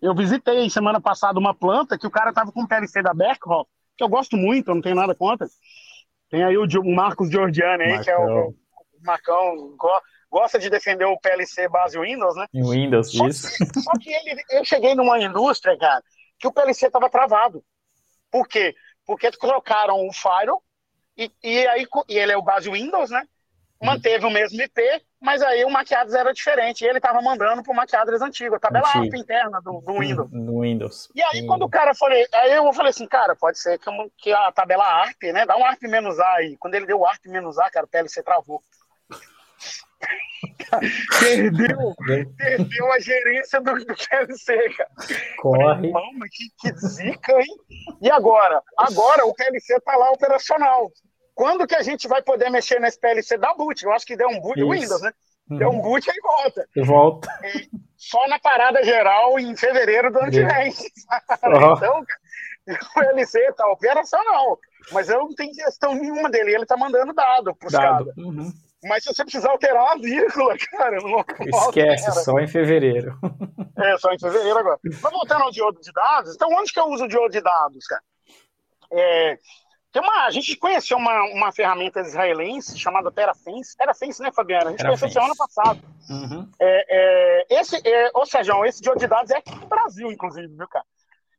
[0.01, 3.69] Eu visitei semana passada uma planta que o cara tava com o PLC da Beckhoff,
[3.95, 5.47] que eu gosto muito, eu não tenho nada contra.
[6.29, 8.03] Tem aí o Marcos Giorgiani aí, Marcão.
[8.03, 8.55] que é o, o
[9.03, 9.75] Marcão,
[10.29, 12.45] gosta de defender o PLC base Windows, né?
[12.53, 13.47] Em Windows, só isso.
[13.47, 16.03] Que, só que ele, eu cheguei numa indústria, cara,
[16.39, 17.63] que o PLC tava travado.
[18.29, 18.75] Por quê?
[19.05, 20.61] Porque trocaram o Firewall
[21.17, 23.23] e, e aí e ele é o base Windows, né?
[23.81, 24.81] Manteve o mesmo IP,
[25.21, 26.83] mas aí o maquiados era diferente.
[26.83, 29.03] E ele estava mandando para o maquiados antigo, a tabela Antigo.
[29.05, 30.31] ARP interna do, do Windows.
[30.31, 31.09] No Windows.
[31.13, 34.33] E aí, quando o cara falei, aí eu falei assim, cara, pode ser que, que
[34.33, 35.45] a tabela ARP, né?
[35.45, 36.57] Dá um ARP menos A aí.
[36.57, 38.63] Quando ele deu o ARP menos A, cara, o PLC travou.
[41.19, 41.95] Perdeu,
[42.37, 44.89] perdeu a gerência do, do PLC, cara.
[45.37, 45.91] Corre.
[45.91, 47.57] Mama, que, que zica, hein?
[48.01, 48.61] E agora?
[48.77, 50.91] Agora o PLC tá lá operacional.
[51.33, 53.83] Quando que a gente vai poder mexer nesse PLC da boot?
[53.83, 54.69] Eu acho que deu um boot Isso.
[54.69, 55.11] Windows, né?
[55.49, 55.57] Uhum.
[55.57, 56.67] Deu um boot e volta.
[56.75, 57.29] E volta.
[57.43, 60.73] E só na parada geral em fevereiro do ano que vem.
[61.43, 61.73] Uhum.
[61.73, 62.03] Então,
[62.67, 64.59] o PLC está operacional.
[64.91, 66.53] Mas eu não tenho questão nenhuma dele.
[66.53, 68.07] Ele está mandando dado para os caras.
[68.17, 68.51] Uhum.
[68.83, 73.17] Mas se você precisar alterar uma vírgula, cara, não Esquece, só em fevereiro.
[73.79, 74.79] É, só em fevereiro agora.
[74.83, 77.85] Mas voltando ao diodo de dados, então onde que eu uso o diodo de dados,
[77.85, 78.01] cara?
[78.91, 79.37] É,
[79.91, 83.77] tem uma, a gente conheceu uma, uma ferramenta israelense chamada TerraFence.
[83.77, 84.67] TerraFence, né, Fabiana?
[84.67, 85.79] A gente conheceu semana passada.
[86.09, 86.49] Uhum.
[86.59, 86.85] É,
[87.49, 90.67] é, esse, é, ou seja, esse de de dados é aqui no Brasil, inclusive, viu,
[90.67, 90.85] cara?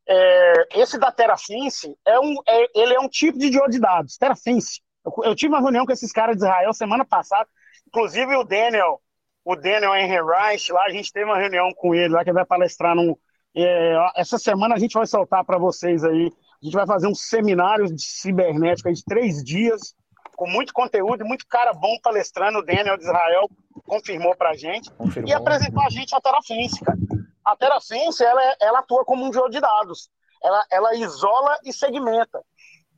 [0.09, 4.80] É, esse da TerraFence, é um, é, ele é um tipo de de dados, TerraFence.
[5.05, 7.49] Eu, eu, tive uma reunião com esses caras de Israel semana passada,
[7.86, 9.01] inclusive o Daniel,
[9.44, 12.36] o Daniel Henry Reich, lá a gente teve uma reunião com ele, lá que ele
[12.36, 13.16] vai palestrar num...
[13.55, 16.30] É, essa semana a gente vai soltar para vocês aí
[16.61, 19.94] a gente vai fazer um seminário de cibernética de três dias,
[20.36, 22.59] com muito conteúdo e muito cara bom palestrando.
[22.59, 23.49] O Daniel de Israel
[23.86, 24.90] confirmou para a gente.
[24.92, 25.30] Confirmou.
[25.30, 26.99] E apresentou a gente a Terafence, cara.
[27.44, 30.11] A Terafence, ela, é, ela atua como um jogo de dados.
[30.42, 32.44] Ela, ela isola e segmenta.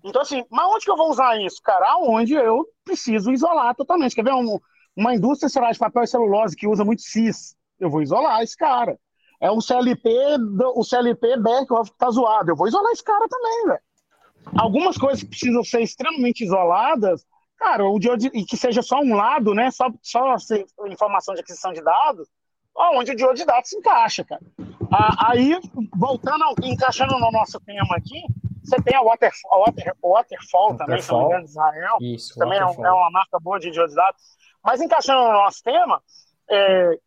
[0.05, 1.97] Então, assim, mas onde que eu vou usar isso, cara?
[1.99, 4.15] Onde eu preciso isolar totalmente.
[4.15, 4.59] Quer ver um,
[4.97, 7.55] uma indústria, sei lá, de papel e celulose que usa muito CIS?
[7.79, 8.99] Eu vou isolar esse cara.
[9.41, 10.11] É um CLP,
[10.75, 12.51] o CLP Beckhoff que tá zoado.
[12.51, 13.81] Eu vou isolar esse cara também, velho.
[14.59, 17.25] Algumas coisas que precisam ser extremamente isoladas,
[17.59, 17.99] cara, o
[18.33, 19.71] e que seja só um lado, né?
[19.71, 20.35] Só, só
[20.87, 22.29] informação de aquisição de dados,
[22.75, 24.41] onde o de de dados se encaixa, cara.
[25.29, 25.59] Aí,
[25.97, 28.23] voltando, ao, encaixando no nosso tema aqui,
[28.71, 31.97] você tem a Waterfall, a Water, Waterfall também, se não me engano, de Israel.
[32.01, 34.23] Isso, também é, é, uma marca boa de de dados.
[34.63, 36.03] Mas encaixando no nosso tema,
[36.49, 36.99] é,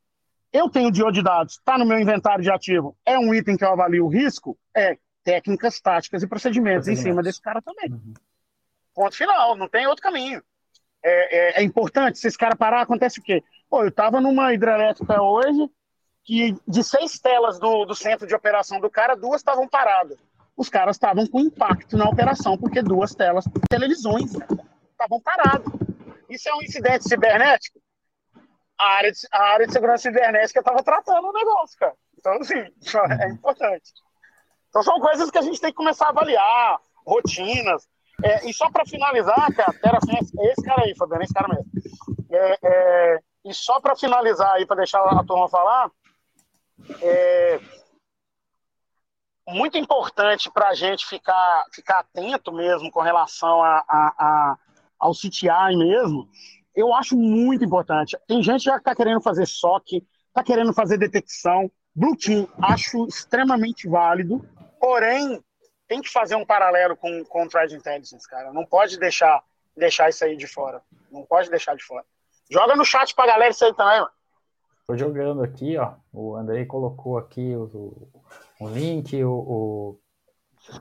[0.51, 3.63] eu tenho diode de dados, está no meu inventário de ativo, é um item que
[3.63, 4.57] eu avalio o risco?
[4.75, 7.05] É técnicas, táticas e procedimentos, procedimentos.
[7.05, 7.89] em cima desse cara também.
[7.89, 8.13] Uhum.
[8.93, 10.43] Ponto final, não tem outro caminho.
[11.01, 13.43] É, é, é, importante, se esse cara parar, acontece o quê?
[13.69, 15.69] Pô, eu estava numa hidrelétrica hoje
[16.23, 20.17] que de seis telas do, do centro de operação do cara, duas estavam paradas.
[20.55, 24.33] Os caras estavam com impacto na operação, porque duas telas, televisões,
[24.91, 25.65] estavam paradas.
[26.29, 27.83] Isso é um incidente cibernético?
[28.83, 31.93] a área de, a área de segurança cibernética estava tratando o negócio, cara.
[32.17, 32.59] Então, assim,
[33.21, 33.91] é importante.
[34.69, 37.87] Então, são coisas que a gente tem que começar a avaliar, rotinas.
[38.23, 41.65] É, e só para finalizar, cara, TerraFence, esse cara aí, Fabiano, esse cara mesmo.
[42.31, 45.89] É, é, e só para finalizar aí, para deixar a turma falar,
[47.01, 47.59] é
[49.47, 54.57] muito importante para a gente ficar, ficar atento mesmo com relação a, a, a
[54.99, 56.29] ao CTI mesmo,
[56.73, 58.17] eu acho muito importante.
[58.25, 61.69] Tem gente já que está querendo fazer SOC, está querendo fazer detecção.
[61.93, 64.47] Blue Team, acho extremamente válido,
[64.79, 65.43] porém,
[65.87, 68.51] tem que fazer um paralelo com, com o Threat Intelligence, cara.
[68.51, 69.43] Não pode deixar,
[69.77, 70.81] deixar isso aí de fora.
[71.11, 72.03] Não pode deixar de fora.
[72.49, 74.11] Joga no chat pra galera isso aí também, mano.
[74.87, 75.93] Tô jogando aqui, ó.
[76.11, 78.09] O Andrei colocou aqui o,
[78.63, 79.99] o link, o, o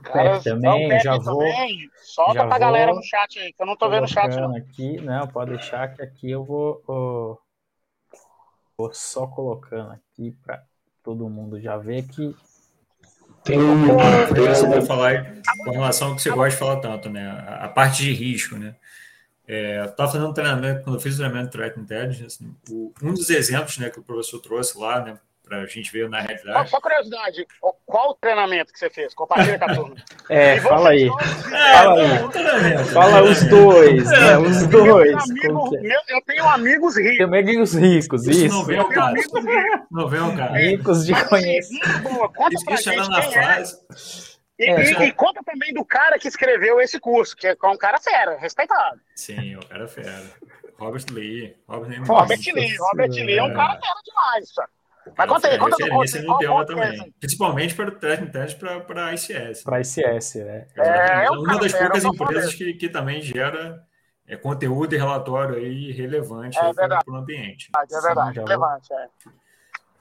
[0.01, 1.39] Caras, também, já vou.
[1.39, 1.89] Também.
[2.01, 4.33] Solta já pra vou galera no chat aí, que eu não tô vendo o chat.
[4.35, 4.55] Não.
[4.55, 7.41] Aqui, não, pode deixar que aqui eu vou, vou,
[8.77, 10.63] vou só colocando aqui para
[11.03, 12.35] todo mundo já ver que.
[13.43, 13.97] Tem um.
[14.47, 17.29] Você vai falar com relação ao que você gosta de falar tanto, né?
[17.29, 18.75] A, a parte de risco, né?
[19.45, 22.49] É, eu estava fazendo um treinamento, quando eu fiz o treinamento de Threat Intelligence, né,
[22.69, 26.09] o, um dos exemplos né, que o professor trouxe lá, né, para a gente ver
[26.09, 26.69] na realidade.
[26.69, 27.45] Só curiosidade,
[27.85, 29.13] qual o treinamento que você fez?
[29.13, 29.95] Compartilha com a turma.
[30.29, 31.09] É, fala aí.
[31.09, 32.85] fala aí.
[32.93, 34.37] Fala os dois, né?
[34.37, 35.13] Os dois.
[35.29, 35.69] Amigo,
[36.07, 37.17] eu tenho amigos ricos.
[37.17, 38.45] Tenho amigos ricos, isso.
[38.45, 38.55] isso.
[38.55, 39.13] Não vem o cara.
[39.91, 40.57] Não vem o cara.
[40.57, 41.85] Ricos de conhecimento.
[41.85, 43.31] Assim, conta pra gente na é.
[43.31, 44.33] fase.
[44.57, 47.77] E, é, e, e, conta também do cara que escreveu esse curso, que é um
[47.77, 48.99] cara fera, respeitado.
[49.15, 50.23] Sim, o cara fera.
[50.77, 51.55] Robert Lee.
[51.67, 54.69] Robert Lee, Robert Lee, Robert Lee é um cara fera demais, cara.
[55.17, 57.13] Mas conta aí, conta referência no tema também.
[57.19, 59.63] Principalmente para o teste para a ICS.
[59.63, 60.67] Para a ICS, né?
[60.75, 63.85] É, é uma das poucas empresas que, que também gera
[64.27, 67.69] é, conteúdo e relatório aí relevante é para o ambiente.
[67.75, 69.09] É verdade, relevante, é.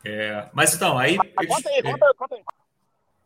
[0.04, 0.50] é.
[0.52, 1.16] Mas então, aí.
[1.16, 2.44] Mas, conta aí, conta, conta aí.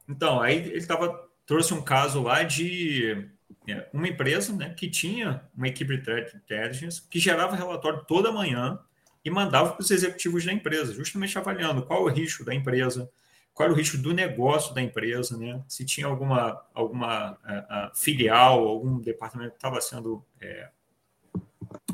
[0.09, 3.29] Então, aí ele tava, trouxe um caso lá de
[3.69, 8.33] é, uma empresa né, que tinha uma equipe de threat intelligence que gerava relatório toda
[8.33, 8.79] manhã
[9.27, 13.11] e mandava para os executivos da empresa, justamente avaliando qual o risco da empresa,
[13.53, 15.61] qual era o risco do negócio da empresa, né?
[15.67, 20.25] se tinha alguma, alguma uh, uh, filial, algum departamento que estava sendo.
[20.41, 20.69] É,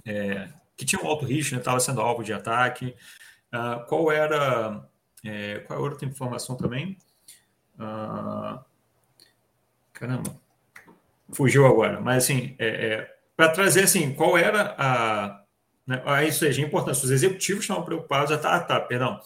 [0.05, 1.80] é, que tinha um alto risco, estava né?
[1.80, 2.95] sendo alvo de ataque,
[3.55, 4.87] uh, qual era.
[5.24, 6.99] É, qual é outra informação também?
[9.95, 10.39] caramba,
[11.33, 15.41] fugiu agora, mas assim, é, é para trazer assim, qual era a
[15.87, 16.03] né?
[16.05, 19.20] Aí seja importante, os executivos estavam preocupados, tá, tá, perdão,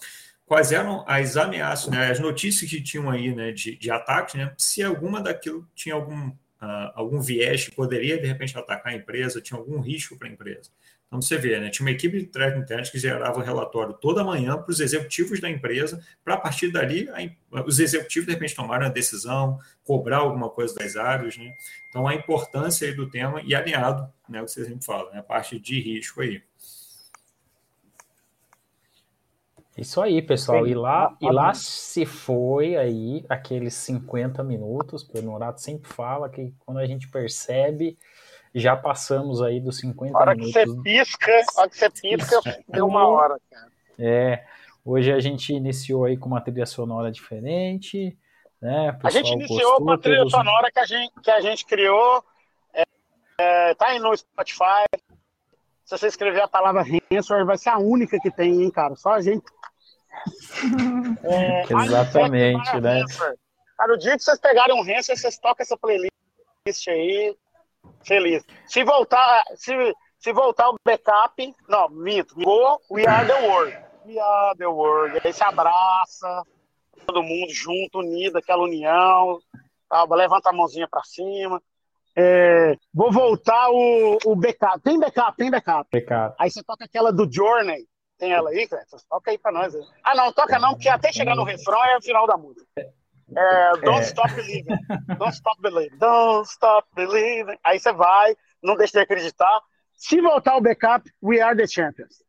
[0.46, 4.52] quais eram as ameaças, né, as notícias que tinham aí né, de, de ataques, né,
[4.56, 9.40] se alguma daquilo tinha algum, uh, algum viés que poderia, de repente, atacar a empresa,
[9.40, 10.70] tinha algum risco para a empresa.
[11.06, 14.24] Então, você vê, né, tinha uma equipe de threat intelligence que gerava um relatório toda
[14.24, 18.56] manhã para os executivos da empresa, para a partir dali, a, os executivos, de repente,
[18.56, 21.36] tomarem a decisão, cobrar alguma coisa das áreas.
[21.38, 21.54] Né?
[21.88, 25.20] Então, a importância aí do tema e alinhado, né, o que você sempre fala, né,
[25.20, 26.42] a parte de risco aí.
[29.76, 30.66] Isso aí, pessoal.
[30.66, 36.30] E lá, e lá se foi aí aqueles 50 minutos, porque o Norato sempre fala
[36.30, 37.98] que quando a gente percebe,
[38.58, 40.54] já passamos aí dos 50 a hora minutos.
[40.54, 43.70] Que você pisca, a hora que você pisca, deu uma hora, cara.
[43.98, 44.44] É.
[44.84, 48.16] Hoje a gente iniciou aí com uma trilha sonora diferente,
[48.60, 48.96] né?
[49.02, 52.24] a gente iniciou com a trilha sonora que a gente, que a gente criou,
[52.72, 52.84] é,
[53.38, 54.86] é, tá aí no Spotify.
[55.84, 58.96] Se você escrever a palavra Ransomware, vai ser a única que tem, hein, cara?
[58.96, 59.44] Só a gente
[61.24, 63.02] é, Exatamente, né?
[63.76, 66.10] Cara, o dia que vocês pegarem um Hanser, vocês tocam essa playlist
[66.88, 67.36] aí,
[68.04, 68.44] feliz.
[68.66, 69.72] Se voltar, se,
[70.18, 73.76] se voltar o backup, não, minto, go, we are the world.
[74.04, 75.20] We are the world.
[75.24, 76.42] Aí se abraça,
[77.06, 79.38] todo mundo junto, unido, aquela união,
[79.88, 80.04] tá?
[80.04, 81.60] levanta a mãozinha para cima.
[82.18, 84.80] É, vou voltar o, o backup.
[84.80, 85.88] Tem backup, tem backup.
[85.92, 86.34] backup.
[86.38, 87.86] Aí você toca aquela do Journey.
[88.18, 89.04] Tem ela aí, Cletus?
[89.04, 89.74] Toca aí pra nós.
[89.74, 89.82] Aí.
[90.02, 92.66] Ah, não, toca não, porque até chegar no refrão é o final da música.
[93.34, 94.02] É, don't é.
[94.02, 94.78] stop believing.
[95.18, 95.98] Don't stop believing.
[95.98, 97.58] Don't stop believing.
[97.64, 99.60] Aí você vai, não deixa de acreditar.
[99.94, 102.22] Se voltar o backup, we are the champions.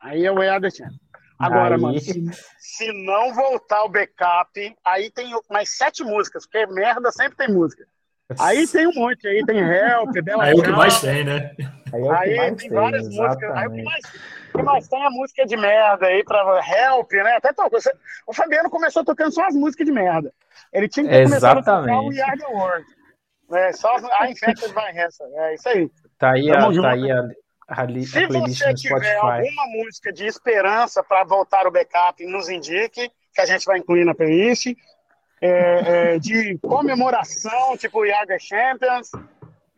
[0.00, 1.00] Aí é we are the champions.
[1.38, 1.80] Agora, aí...
[1.80, 2.22] mano, se,
[2.58, 7.84] se, não voltar o backup, aí tem mais sete músicas, porque merda sempre tem música.
[8.38, 11.54] Aí tem um monte, aí tem Help, Bela Aí é o que mais tem, né?
[11.92, 13.50] Aí, é aí tem, tem várias músicas.
[13.56, 14.02] Aí o que mais
[14.60, 17.36] mais tem a música de merda aí pra Help, né?
[17.36, 17.78] Até tocou.
[18.26, 20.32] O Fabiano começou tocando só as músicas de merda.
[20.72, 22.86] Ele tinha que começado a tocar o We Are The World.
[23.52, 25.24] É, só a Infected by Hanson.
[25.34, 25.90] É isso aí.
[26.18, 27.20] Tá aí, a, tá aí a,
[27.68, 33.10] a, a Se você tiver alguma música de esperança para voltar o backup, nos indique,
[33.34, 34.74] que a gente vai incluir na playlist.
[35.44, 39.10] É, é, de comemoração, tipo The Champions.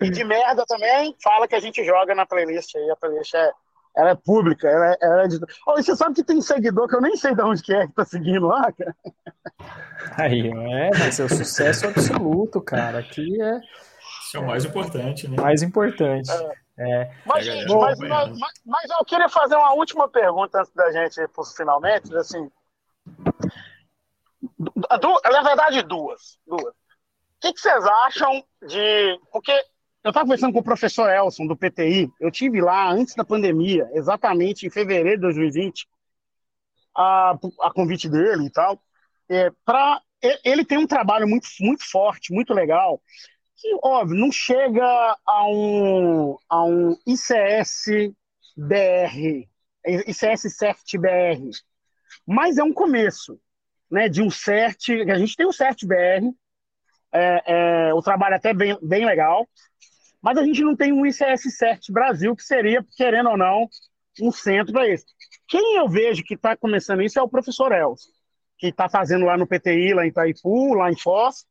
[0.00, 2.90] E de merda também, fala que a gente joga na playlist aí.
[2.90, 3.52] A playlist é
[3.96, 5.38] ela é pública, ela é, ela é de...
[5.66, 7.92] oh, você sabe que tem seguidor que eu nem sei de onde que é que
[7.92, 8.96] tá seguindo lá, cara?
[10.18, 12.98] Aí, é, vai ser o sucesso absoluto, cara.
[12.98, 13.60] Aqui é.
[14.22, 15.36] Isso é o mais importante, né?
[15.40, 16.30] Mais importante.
[16.30, 16.64] É.
[16.76, 21.20] É, mas, gente, mas, mas, mas, eu queria fazer uma última pergunta antes da gente
[21.20, 22.12] ir para finalmente.
[22.16, 22.50] Assim,
[24.60, 26.36] na verdade, duas.
[26.44, 26.64] duas.
[26.64, 26.74] O
[27.40, 29.20] que, que vocês acham de.
[29.30, 29.52] Porque
[30.04, 32.12] eu estava conversando com o professor Elson, do PTI.
[32.20, 35.88] Eu tive lá antes da pandemia, exatamente em fevereiro de 2020,
[36.94, 38.78] a, a convite dele e tal.
[39.30, 40.02] É, pra,
[40.44, 43.00] ele tem um trabalho muito, muito forte, muito legal,
[43.56, 44.84] que, óbvio, não chega
[45.26, 48.12] a um, a um ICS
[48.54, 49.48] BR,
[50.06, 51.48] ICS CERT BR,
[52.26, 53.40] mas é um começo
[53.90, 56.30] né, de um CERT, a gente tem um CERT BR,
[57.12, 59.48] é, é, o trabalho é até bem, bem legal,
[60.24, 63.68] mas a gente não tem um ICS CERT Brasil, que seria, querendo ou não,
[64.22, 65.04] um centro para isso.
[65.46, 68.00] Quem eu vejo que está começando isso é o professor Els,
[68.56, 71.44] que está fazendo lá no PTI, lá em Itaipu, lá em Foz,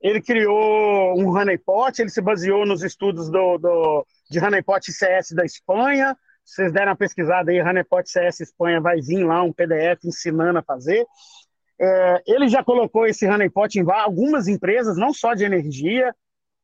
[0.00, 5.44] ele criou um honeypot, ele se baseou nos estudos do, do, de honeypot CS da
[5.44, 6.16] Espanha.
[6.44, 10.60] Se vocês deram uma pesquisada aí, honeypot CS Espanha, vai vir lá um PDF ensinando
[10.60, 11.04] a fazer.
[11.80, 16.14] É, ele já colocou esse honeypot em algumas empresas, não só de energia,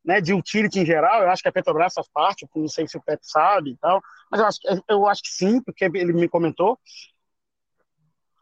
[0.09, 1.23] né, de utility em geral.
[1.23, 4.01] Eu acho que a Petrobras faz parte, não sei se o Pep sabe e tal,
[4.31, 6.79] mas eu acho, eu acho que sim, porque ele me comentou.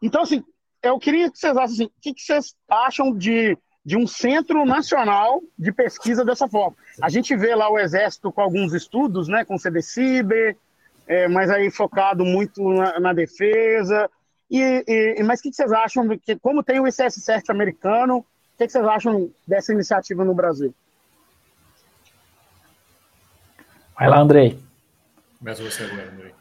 [0.01, 0.41] Então, assim,
[0.81, 5.41] eu queria que vocês assim, o que, que vocês acham de de um centro nacional
[5.57, 6.75] de pesquisa dessa forma.
[7.01, 9.59] A gente vê lá o Exército com alguns estudos, né, com o
[11.07, 14.09] é, mas aí focado muito na, na defesa.
[14.51, 18.25] E, e, mas o que, vocês acham, que, como tem o ICS-CERT americano, o
[18.57, 20.75] que, que vocês acham dessa iniciativa no Brasil?
[23.97, 24.57] Vai lá, Andrei.
[25.39, 26.31] Começa você agora, Andrei.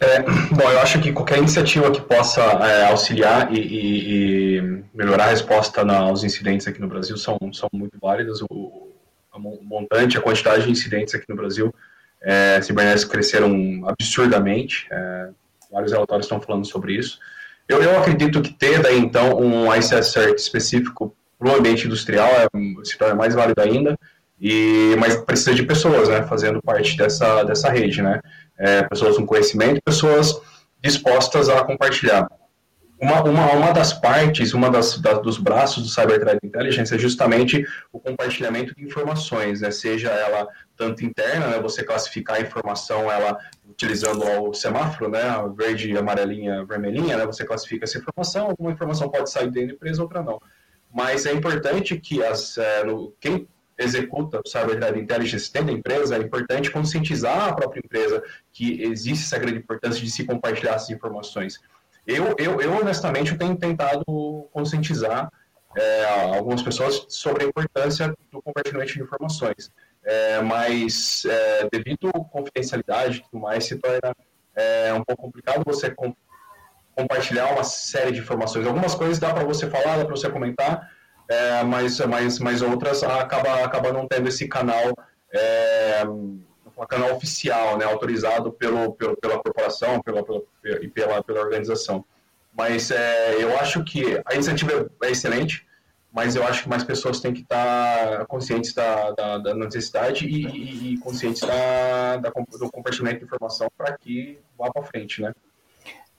[0.00, 5.24] É, bom, eu acho que qualquer iniciativa que possa é, auxiliar e, e, e, melhorar
[5.24, 8.40] a resposta na, aos incidentes aqui no Brasil são, são muito válidas.
[8.48, 8.92] O,
[9.32, 11.74] a montante, a quantidade de incidentes aqui no Brasil
[12.22, 14.86] é, cibernéticos cresceram absurdamente.
[14.90, 15.28] É,
[15.70, 17.18] vários relatórios estão falando sobre isso.
[17.68, 22.28] Eu, eu acredito que ter daí então um ICS CERT específico para o ambiente industrial
[22.28, 22.48] é,
[22.84, 23.98] se torna mais válido ainda.
[24.40, 28.20] E, mas precisa de pessoas, né, fazendo parte dessa, dessa rede, né
[28.58, 30.40] é, pessoas com conhecimento, pessoas
[30.82, 32.28] dispostas a compartilhar.
[33.00, 36.98] Uma, uma, uma das partes, uma das, da, dos braços do Cyber Threat Intelligence é
[36.98, 39.70] justamente o compartilhamento de informações, né?
[39.70, 41.60] seja ela tanto interna, né?
[41.60, 45.20] você classificar a informação ela utilizando o semáforo, né?
[45.56, 47.24] verde, amarelinha, vermelhinha, né?
[47.24, 50.40] você classifica essa informação, alguma informação pode sair da empresa, outra não.
[50.92, 53.46] Mas é importante que as, é, no, quem
[53.78, 58.22] executa o Cyber Threat Intelligence dentro da empresa, é importante conscientizar a própria empresa
[58.52, 61.60] que existe essa grande importância de se compartilhar essas informações.
[62.06, 64.04] Eu, eu, eu honestamente, eu tenho tentado
[64.52, 65.30] conscientizar
[65.76, 66.04] é,
[66.36, 69.70] algumas pessoas sobre a importância do compartilhamento de informações.
[70.04, 74.14] É, mas, é, devido à confidencialidade e tudo mais, se torna
[74.56, 76.14] é, um pouco complicado você com,
[76.96, 78.66] compartilhar uma série de informações.
[78.66, 80.90] Algumas coisas dá para você falar, dá para você comentar,
[81.28, 84.94] é, mas, mas, mas outras acaba, acaba não tendo esse canal,
[85.30, 86.40] é, um
[86.88, 90.42] canal oficial, né, autorizado pelo, pelo, pela corporação pela, pela,
[90.80, 92.04] e pela, pela organização.
[92.56, 95.66] Mas é, eu acho que a iniciativa é excelente,
[96.10, 100.46] mas eu acho que mais pessoas têm que estar conscientes da, da, da necessidade e,
[100.46, 105.32] e, e conscientes da, da, do compartilhamento de informação para que vá para frente, né?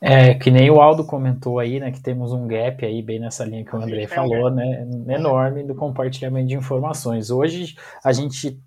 [0.02, 3.44] É, que nem o Aldo comentou aí, né, que temos um gap aí, bem nessa
[3.44, 7.30] linha que o André falou, né, enorme do compartilhamento de informações.
[7.30, 8.58] Hoje a gente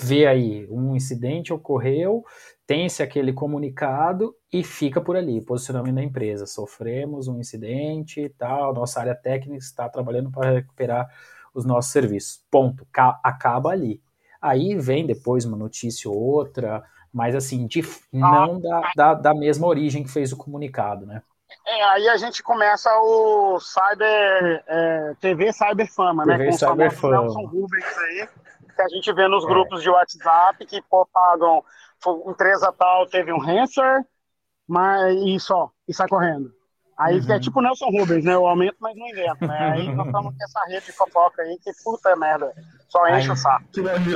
[0.00, 2.24] vê aí um incidente ocorreu,
[2.66, 6.46] tem-se aquele comunicado e fica por ali, posicionamento da empresa.
[6.46, 11.08] Sofremos um incidente e tal, nossa área técnica está trabalhando para recuperar
[11.52, 12.44] os nossos serviços.
[12.50, 12.86] Ponto.
[13.24, 14.00] Acaba ali.
[14.40, 16.84] Aí vem depois uma notícia ou outra,
[17.16, 21.22] mas assim, de, não da, da, da, mesma origem que fez o comunicado, né?
[21.66, 26.36] É, aí a gente começa o Cyber é, TV Cyberfama, né?
[26.36, 27.22] TV com Cyberfama.
[27.22, 28.28] Nelson Rubens aí,
[28.74, 29.46] que a gente vê nos é.
[29.46, 31.64] grupos de WhatsApp que pô, pagam
[32.26, 34.04] empresa tal teve um ransom,
[34.68, 36.52] mas e só, e sai correndo.
[36.98, 37.32] Aí uhum.
[37.32, 38.36] é tipo o Nelson Rubens, né?
[38.36, 39.70] O aumento, mas não invento, né?
[39.72, 42.52] Aí nós estamos com essa rede de fofoca aí que puta merda.
[42.88, 43.64] Só enche o saco.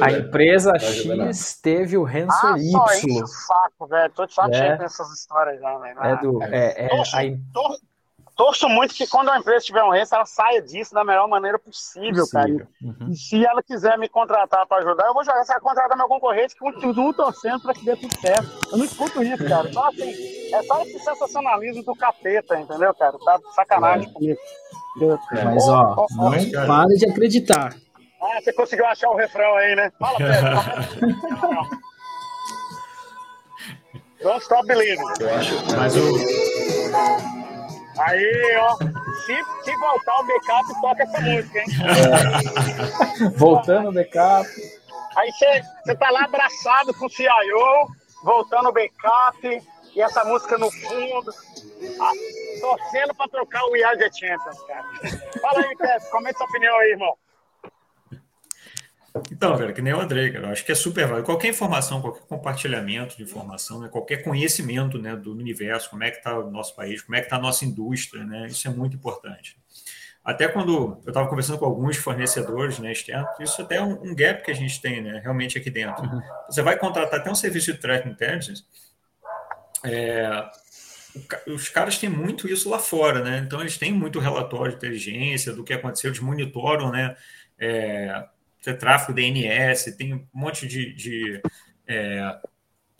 [0.03, 2.71] A empresa X teve o Renzo ah, Y.
[2.71, 4.13] Só enche o saco, velho.
[4.13, 4.55] Tô de saco é.
[4.55, 6.01] cheio com essas histórias já, velho.
[6.03, 6.43] É do.
[6.43, 7.21] É, é, torço, a...
[7.53, 7.77] tor
[8.41, 11.59] torço muito que quando a empresa tiver um Renzo, ela saia disso da melhor maneira
[11.59, 12.61] possível, possível.
[12.61, 12.69] cara.
[12.83, 13.11] Uhum.
[13.11, 16.55] E se ela quiser me contratar para ajudar, eu vou jogar essa contratar meu concorrente,
[16.55, 18.49] que continuo torcendo para que dê tudo certo.
[18.73, 19.69] Eu não escuto isso, cara.
[19.69, 23.19] Então, assim, é só esse sensacionalismo do capeta, entendeu, cara?
[23.19, 24.13] Tá sacanagem é.
[24.13, 24.41] comigo.
[25.45, 27.77] Mas, ó, oh, oh, não para de acreditar.
[28.21, 29.91] Ah, você conseguiu achar o refrão aí, né?
[29.99, 31.81] Fala, Pedro.
[34.23, 35.03] Don't Stop Believing.
[35.21, 36.17] Eu acho, mas o...
[37.99, 38.77] Aí, ó,
[39.25, 41.67] se, se voltar o backup, toca essa música, hein?
[43.25, 43.29] É.
[43.37, 44.49] Voltando o backup.
[45.17, 47.89] Aí você tá lá abraçado com o CIO,
[48.23, 49.63] voltando o backup,
[49.95, 51.31] e essa música no fundo,
[52.01, 52.13] ah,
[52.61, 54.85] torcendo para trocar o We Are The Champions, cara.
[55.41, 57.15] Fala aí, Tess, comenta sua opinião aí, irmão.
[59.31, 61.27] Então, cara, que nem o André, cara, eu acho que é super válido.
[61.27, 66.19] Qualquer informação, qualquer compartilhamento de informação, né, qualquer conhecimento né, do universo, como é que
[66.19, 68.97] está o nosso país, como é que está a nossa indústria, né, isso é muito
[68.97, 69.57] importante.
[70.25, 74.15] Até quando eu estava conversando com alguns fornecedores né, externos, isso até é um, um,
[74.15, 76.05] gap que a gente tem né, realmente aqui dentro.
[76.05, 76.21] Uhum.
[76.49, 78.65] Você vai contratar até um serviço de threat intelligence,
[79.83, 80.45] é,
[81.47, 83.39] os caras têm muito isso lá fora, né?
[83.39, 87.17] Então eles têm muito relatório de inteligência do que aconteceu, eles monitoram, né?
[87.59, 88.25] É,
[88.61, 91.43] tráfego DNS, tem um monte de, de
[91.87, 92.39] é,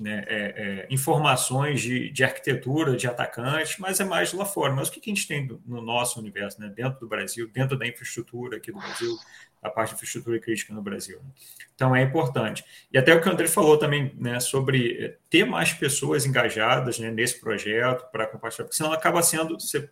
[0.01, 4.73] né, é, é, informações de, de, arquitetura de atacantes, mas é mais lá fora.
[4.73, 7.79] Mas o que, que a gente tem no nosso universo, né, dentro do Brasil, dentro
[7.79, 9.15] da infraestrutura aqui do Brasil,
[9.63, 11.19] a parte de infraestrutura crítica no Brasil?
[11.23, 11.31] Né?
[11.75, 12.65] Então é importante.
[12.91, 17.11] E até o que o André falou também né, sobre ter mais pessoas engajadas né,
[17.11, 19.61] nesse projeto para compartilhar, porque senão acaba sendo.
[19.61, 19.89] Você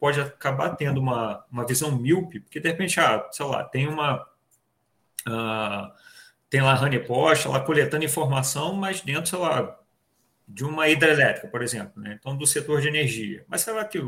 [0.00, 4.26] pode acabar tendo uma, uma visão míope, porque de repente, ah, sei lá, tem uma
[5.26, 5.92] Uh,
[6.50, 9.78] tem lá a honeypot, lá coletando informação, mas dentro, sei lá,
[10.46, 12.16] de uma hidrelétrica, por exemplo, né?
[12.18, 13.44] então do setor de energia.
[13.48, 13.98] Mas será que,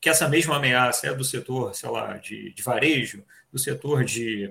[0.00, 4.50] que essa mesma ameaça é do setor, sei lá, de, de varejo, do setor de,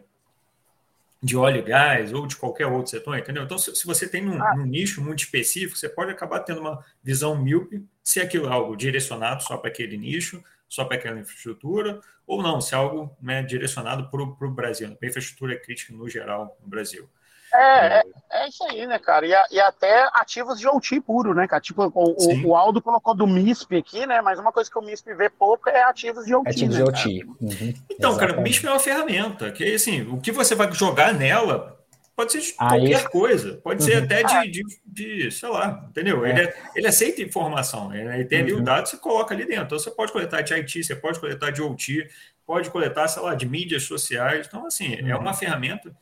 [1.24, 3.44] de óleo e gás ou de qualquer outro setor, entendeu?
[3.44, 4.54] Então, se, se você tem um, ah.
[4.56, 8.76] um, nicho muito específico, você pode acabar tendo uma visão míope, se aquilo é algo
[8.76, 13.42] direcionado só para aquele nicho, só para aquela infraestrutura, ou não, se é algo né,
[13.42, 17.10] direcionado para o Brasil, para a infraestrutura crítica no geral no Brasil.
[17.52, 19.26] É, é, é, isso aí, né, cara?
[19.26, 21.60] E, e, até ativos de OT puro, né, cara?
[21.60, 24.22] Tipo, o, o, Aldo colocou do MISP aqui, né?
[24.22, 26.50] Mas uma coisa que o MISP vê pouco é ativos de OT.
[26.50, 27.26] Ativos né, de OT.
[27.42, 27.74] Uhum.
[27.90, 28.20] Então, Exatamente.
[28.20, 31.79] cara, o MISP é uma ferramenta, que assim, o que você vai jogar nela
[32.20, 32.80] Pode ser de Aí...
[32.82, 34.04] qualquer coisa, pode ser uhum.
[34.04, 36.26] até de, de, de, sei lá, entendeu?
[36.26, 36.32] É.
[36.32, 38.60] Ele, é, ele aceita informação, ele tem ali uhum.
[38.60, 39.64] o dado, você coloca ali dentro.
[39.64, 42.10] Então, você pode coletar de IT, você pode coletar de OT,
[42.46, 44.48] pode coletar, sei lá, de mídias sociais.
[44.48, 45.08] Então, assim, uhum.
[45.08, 45.96] é uma ferramenta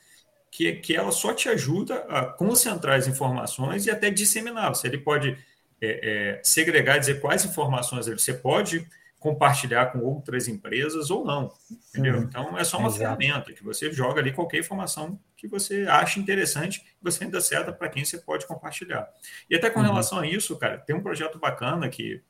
[0.50, 4.70] que, que ela só te ajuda a concentrar as informações e até disseminar.
[4.70, 5.38] Você ele pode
[5.80, 8.88] é, é, segregar, dizer quais informações você pode
[9.20, 11.52] compartilhar com outras empresas ou não,
[11.90, 12.18] entendeu?
[12.18, 12.24] Uhum.
[12.24, 13.00] Então é só uma Exato.
[13.00, 17.90] ferramenta que você joga ali qualquer informação que você acha interessante, você ainda acerta para
[17.90, 19.10] quem você pode compartilhar.
[19.50, 19.86] E até com uhum.
[19.86, 22.22] relação a isso, cara, tem um projeto bacana que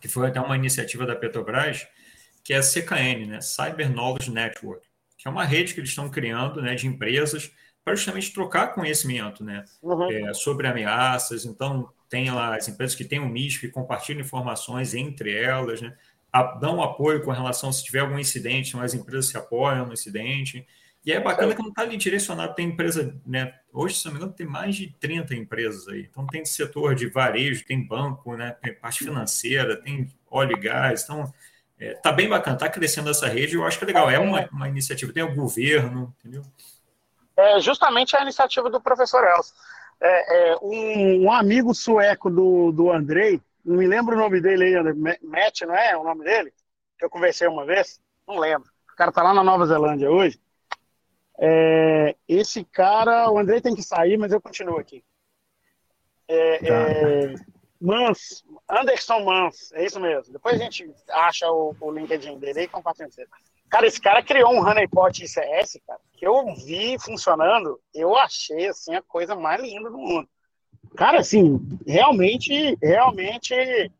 [0.00, 1.86] que foi até uma iniciativa da Petrobras,
[2.44, 4.86] que é a CKN, né, Cyber Knowledge Network,
[5.16, 7.50] que é uma rede que eles estão criando, né, de empresas
[7.84, 10.10] para justamente trocar conhecimento, né, uhum.
[10.10, 11.44] é, sobre ameaças.
[11.44, 15.94] Então tem lá as empresas que têm o MISP, que compartilham informações entre elas, né?
[16.60, 20.66] dão apoio com relação se tiver algum incidente, então as empresas se apoiam no incidente.
[21.04, 23.54] E é bacana que não está ali direcionado, tem empresa, né?
[23.72, 26.06] Hoje, se não me engano, tem mais de 30 empresas aí.
[26.10, 28.50] Então tem setor de varejo, tem banco, né?
[28.60, 31.04] Tem parte financeira, tem óleo e gás.
[31.04, 31.32] Então,
[31.78, 34.10] é, tá bem bacana, está crescendo essa rede, eu acho que é legal.
[34.10, 36.42] É uma, uma iniciativa, tem o governo, entendeu?
[37.36, 39.54] É justamente a iniciativa do professor Elcio
[40.00, 44.64] é, é, um, um, amigo sueco do, do Andrei, não me lembro o nome dele
[44.64, 46.52] aí, Matt, não é o nome dele?
[46.96, 48.70] Que eu conversei uma vez, não lembro.
[48.92, 50.40] O cara tá lá na Nova Zelândia hoje.
[51.40, 55.04] É, esse cara, o Andrei tem que sair, mas eu continuo aqui.
[56.26, 56.74] É, tá.
[56.74, 57.34] é,
[57.80, 60.32] Mans, Anderson Mans, é isso mesmo.
[60.32, 63.08] Depois a gente acha o, o LinkedIn dele e compartilha.
[63.70, 68.94] Cara, esse cara criou um honeypot ICS, cara, que eu vi funcionando, eu achei, assim,
[68.94, 70.28] a coisa mais linda do mundo.
[70.96, 73.92] Cara, assim, realmente, realmente,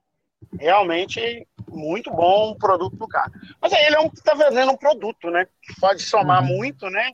[0.58, 3.30] realmente muito bom o produto do cara.
[3.60, 6.48] Mas aí ele é um que está vendendo um produto, né, que pode somar uhum.
[6.48, 7.10] muito, né,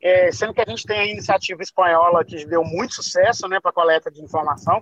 [0.00, 3.72] é, sendo que a gente tem a iniciativa espanhola que deu muito sucesso, né, para
[3.72, 4.80] coleta de informação.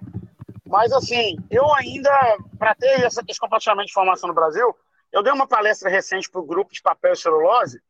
[0.66, 2.10] Mas, assim, eu ainda,
[2.58, 4.76] para ter essa, esse compartilhamento de informação no Brasil,
[5.12, 7.80] eu dei uma palestra recente para o grupo de papel e celulose,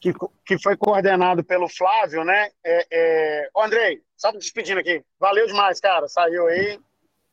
[0.00, 0.12] que,
[0.44, 2.50] que foi coordenado pelo Flávio, né?
[2.64, 3.50] É, é...
[3.54, 5.04] Ô, Andrei, só me despedindo aqui.
[5.18, 6.08] Valeu demais, cara.
[6.08, 6.78] Saiu aí,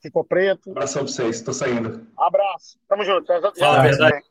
[0.02, 0.70] ficou preto.
[0.72, 2.08] Abração para vocês, estou saindo.
[2.18, 2.78] Abraço.
[2.88, 3.26] Tamo junto.
[3.28, 4.24] Já, Fala a verdade.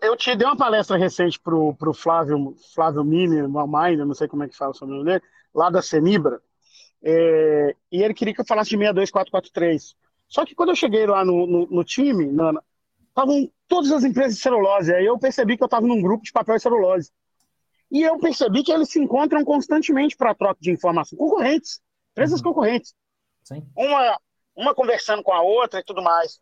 [0.00, 4.42] Eu te dei uma palestra recente pro, pro Flávio, Flávio Mini, Mind, não sei como
[4.42, 5.22] é que fala o nome dele,
[5.54, 6.40] lá da Senibra,
[7.02, 9.94] é, e ele queria que eu falasse de 62443.
[10.26, 12.54] Só que quando eu cheguei lá no, no, no time, na,
[13.14, 14.92] estavam todas as empresas de celulose.
[14.92, 17.10] Aí eu percebi que eu estava num grupo de papel e celulose.
[17.90, 21.16] E eu percebi que eles se encontram constantemente para troca de informação.
[21.16, 22.46] Concorrentes, empresas uhum.
[22.46, 22.92] concorrentes.
[23.44, 23.64] Sim.
[23.76, 24.18] Uma,
[24.56, 26.40] uma conversando com a outra e tudo mais.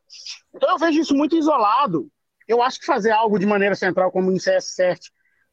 [0.55, 2.11] Então eu vejo isso muito isolado.
[2.49, 4.99] Eu acho que fazer algo de maneira central, como o CS7,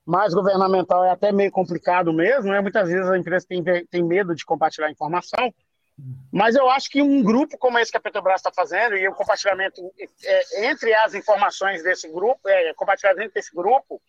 [0.05, 2.61] mais governamental, é até meio complicado mesmo, né?
[2.61, 5.53] Muitas vezes a empresa tem, tem medo de compartilhar informação.
[6.31, 9.13] Mas eu acho que um grupo como esse que a Petrobras está fazendo, e o
[9.13, 9.81] compartilhamento
[10.23, 14.01] é, entre as informações desse grupo, é, compartilhamento entre grupo,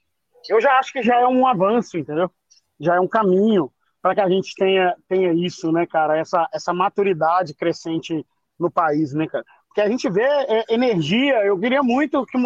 [0.48, 2.30] eu já acho que já é um avanço, entendeu?
[2.78, 3.72] Já é um caminho
[4.02, 6.18] para que a gente tenha, tenha isso, né, cara?
[6.18, 8.24] Essa, essa maturidade crescente
[8.58, 9.44] no país, né, cara?
[9.68, 12.38] Porque a gente vê é, energia, eu queria muito que,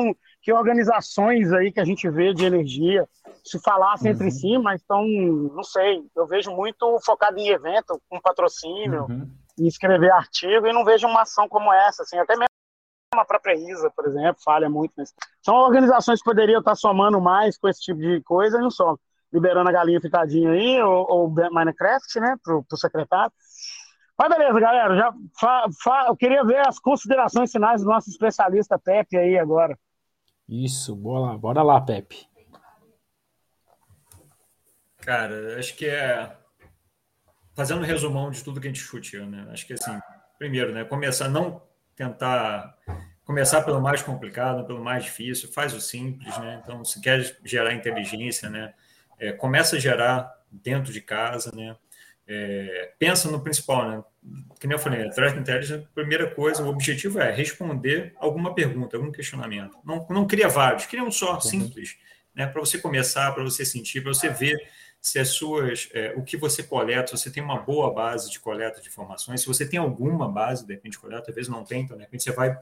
[0.45, 3.09] que organizações aí que a gente vê de energia
[3.43, 4.15] se falassem uhum.
[4.15, 9.27] entre si, mas estão, não sei, eu vejo muito focado em evento, com patrocínio, uhum.
[9.59, 12.49] em escrever artigo, e não vejo uma ação como essa, assim, até mesmo
[13.15, 15.15] a própria ISA, por exemplo, falha muito nisso.
[15.41, 18.97] São organizações que poderiam estar somando mais com esse tipo de coisa e não só.
[19.33, 23.33] Liberando a galinha pitadinha aí, ou, ou Minecraft, né, pro, pro secretário.
[24.19, 28.79] Mas beleza, galera, já fa, fa, eu queria ver as considerações finais do nosso especialista
[28.79, 29.77] Pepe aí agora.
[30.49, 32.29] Isso, bora lá, bora lá, Pepe.
[34.99, 36.37] Cara, acho que é
[37.55, 39.47] fazendo um resumão de tudo que a gente discutiu, né?
[39.51, 39.99] Acho que assim,
[40.39, 41.63] primeiro, né, começar não
[41.95, 42.77] tentar
[43.25, 46.61] começar pelo mais complicado, pelo mais difícil, faz o simples, né?
[46.63, 48.75] Então, se quer gerar inteligência, né,
[49.19, 51.77] é, começa a gerar dentro de casa, né?
[52.27, 54.05] É, pensa no principal, né?
[54.59, 59.13] Que nem eu falei, Threat Intelligence, primeira coisa, o objetivo é responder alguma pergunta, algum
[59.13, 59.77] questionamento.
[59.85, 61.41] Não, não cria vários, cria um só, uhum.
[61.41, 61.99] simples,
[62.35, 62.47] né?
[62.47, 64.57] Para você começar, para você sentir, para você ver
[65.05, 68.41] se as suas, é, o que você coleta, se você tem uma boa base de
[68.41, 71.63] coleta de informações, se você tem alguma base, de repente, de coleta, às vezes não
[71.63, 72.59] tem, então, de repente, você vai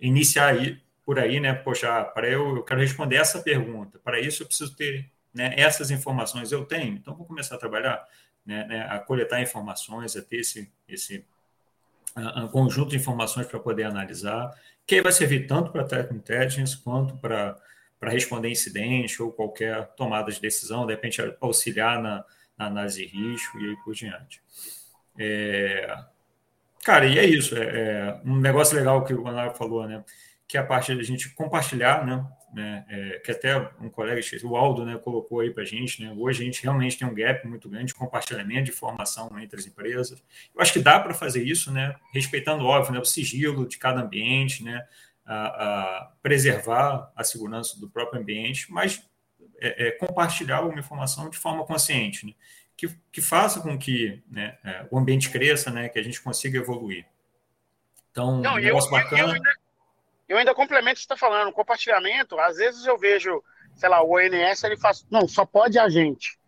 [0.00, 1.52] iniciar aí, por aí, né?
[1.52, 5.90] Poxa, para eu, eu quero responder essa pergunta, para isso eu preciso ter né, essas
[5.90, 8.06] informações, eu tenho, então vou começar a trabalhar,
[8.50, 11.24] né, né a coletar informações, a ter esse, esse
[12.16, 14.50] um conjunto de informações para poder analisar,
[14.84, 17.56] que aí vai servir tanto para Tech Intelligence quanto para
[18.00, 22.24] para responder incidente ou qualquer tomada de decisão, de repente auxiliar na,
[22.56, 24.40] na análise de risco e aí por diante.
[25.18, 25.98] É,
[26.82, 27.54] cara, e é isso.
[27.54, 30.02] É, é, um negócio legal que o Leonardo falou, né?
[30.48, 32.26] Que é a parte da gente compartilhar, né?
[32.52, 36.14] Né é, que até um colega, o Aldo, né, colocou aí para a gente, né?
[36.16, 39.66] Hoje a gente realmente tem um gap muito grande de compartilhamento de informação entre as
[39.66, 40.22] empresas.
[40.54, 41.94] Eu acho que dá para fazer isso, né?
[42.12, 44.86] Respeitando, óbvio, né, o sigilo de cada ambiente, né?
[45.30, 49.08] a, a preservar a segurança do próprio ambiente, mas
[49.60, 52.32] é, é, compartilhar uma informação de forma consciente, né?
[52.76, 56.58] que, que faça com que né, é, o ambiente cresça, né, que a gente consiga
[56.58, 57.06] evoluir.
[58.10, 59.22] Então, Não, um negócio eu, bacana.
[59.22, 59.50] Eu ainda,
[60.30, 63.42] eu ainda complemento o que você está falando, compartilhamento, às vezes eu vejo,
[63.74, 66.38] sei lá, o ONS, ele faz, não, só pode a gente,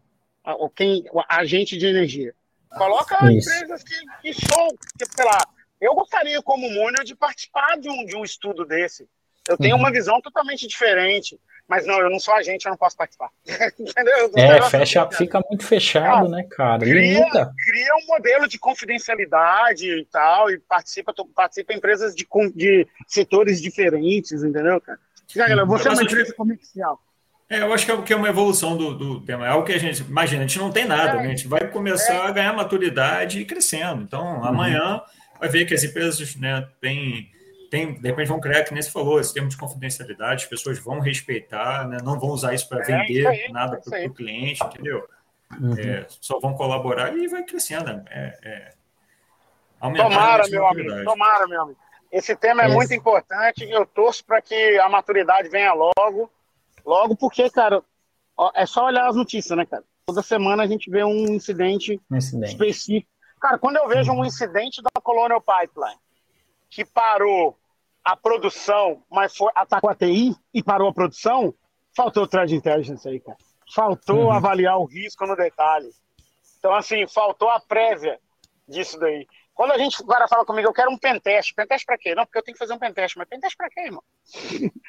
[0.45, 2.33] o quem, agente de energia.
[2.71, 3.51] Coloca Isso.
[3.51, 5.39] empresas que, que são, que, sei lá,
[5.81, 9.09] eu gostaria, como Múnio, de participar de um, de um estudo desse.
[9.49, 9.83] Eu tenho uhum.
[9.83, 11.41] uma visão totalmente diferente.
[11.73, 13.31] Mas não, eu não sou agente, eu não posso participar.
[13.81, 14.31] Entendeu?
[14.37, 16.81] É, fecha, fica muito fechado, né, cara?
[16.81, 22.87] Cria, cria, um modelo de confidencialidade e tal, e participa, participa em empresas de, de
[23.07, 24.99] setores diferentes, entendeu, cara?
[25.35, 27.01] Galera, você é uma empresa comercial.
[27.49, 29.47] É, eu acho que é, é uma evolução do, do tema.
[29.47, 31.23] É algo que a gente, imagina, a gente não tem nada, é, né?
[31.23, 32.27] a gente vai começar é.
[32.27, 34.03] a ganhar maturidade e crescendo.
[34.03, 34.45] Então, uhum.
[34.45, 35.01] amanhã
[35.41, 37.31] vai ver que as empresas né, têm,
[37.73, 40.79] têm, de repente vão criar, que nem você falou, esse termo de confidencialidade, as pessoas
[40.79, 44.63] vão respeitar, né, não vão usar isso para é, vender aí, nada para o cliente,
[44.63, 45.09] entendeu?
[45.59, 45.75] Uhum.
[45.79, 47.91] É, só vão colaborar e vai crescendo.
[48.11, 48.73] É, é
[49.81, 51.79] tomara, meu amigo, tomara, meu amigo.
[52.11, 56.31] Esse tema é muito importante e eu torço para que a maturidade venha logo,
[56.85, 57.83] logo porque, cara,
[58.55, 59.83] é só olhar as notícias, né, cara?
[60.05, 62.53] Toda semana a gente vê um incidente, incidente.
[62.53, 63.13] específico
[63.43, 64.25] Cara, quando eu vejo um uhum.
[64.25, 65.99] incidente da Colonial Pipeline
[66.71, 67.59] que parou
[68.05, 71.55] a produção, mas foi, atacou a TI e parou a produção,
[71.97, 73.39] faltou threat intelligence aí, cara.
[73.75, 74.33] Faltou uhum.
[74.33, 75.91] avaliar o risco no detalhe.
[76.59, 78.19] Então, assim, faltou a prévia
[78.69, 79.27] disso daí.
[79.55, 81.55] Quando a gente, cara fala comigo, eu quero um pentest.
[81.55, 82.15] Pentest pra quê?
[82.15, 83.17] Não, porque eu tenho que fazer um pentest.
[83.17, 84.03] Mas pentest pra quê, irmão?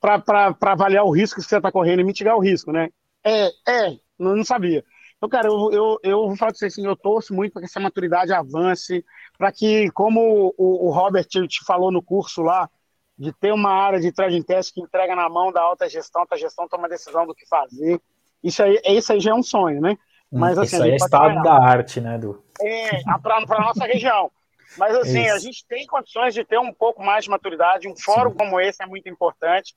[0.00, 2.90] para avaliar o risco que você está correndo e mitigar o risco, né?
[3.24, 4.84] É, é, não, não sabia.
[5.24, 7.66] Então, cara, eu, eu, eu vou falar pra você assim, eu torço muito para que
[7.66, 9.02] essa maturidade avance,
[9.38, 12.68] para que, como o, o Robert te falou no curso lá,
[13.16, 16.24] de ter uma área de trading test que entrega na mão da alta gestão, a
[16.24, 17.98] alta gestão toma decisão do que fazer.
[18.42, 19.96] Isso aí, isso aí já é um sonho, né?
[20.30, 22.44] Hum, Mas, assim, isso aí é estado da arte, né, Du?
[22.60, 22.90] É,
[23.22, 24.30] para a nossa região.
[24.76, 25.34] Mas, assim, isso.
[25.34, 27.88] a gente tem condições de ter um pouco mais de maturidade.
[27.88, 28.36] Um fórum Sim.
[28.36, 29.74] como esse é muito importante.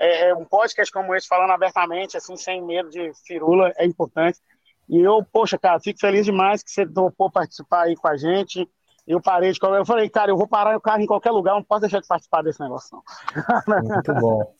[0.00, 4.40] É, um podcast como esse, falando abertamente, assim, sem medo de firula, é importante.
[4.88, 8.68] E eu, poxa, cara, fico feliz demais que você topou participar aí com a gente.
[9.06, 11.62] Eu parei de Eu falei, cara, eu vou parar o carro em qualquer lugar, não
[11.64, 13.82] posso deixar de participar desse negócio, não.
[13.82, 14.54] Muito bom.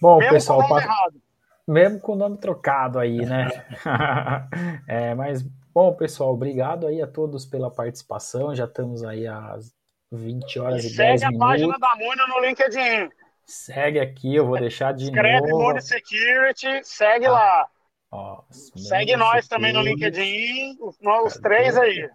[0.00, 1.22] Bom, Mesmo pessoal, com o nome pa- errado.
[1.66, 3.46] mesmo com o nome trocado aí, né?
[4.88, 8.54] é, mas, bom, pessoal, obrigado aí a todos pela participação.
[8.54, 9.72] Já estamos aí às
[10.10, 13.10] 20 horas e 10 Segue a página da Mônia no LinkedIn.
[13.44, 15.62] Segue aqui, eu vou deixar de Escreve novo.
[15.62, 17.68] Mônia Security, segue Ah, lá.
[18.10, 22.08] Ó, Segue nós também no LinkedIn, os, nós- os três aí.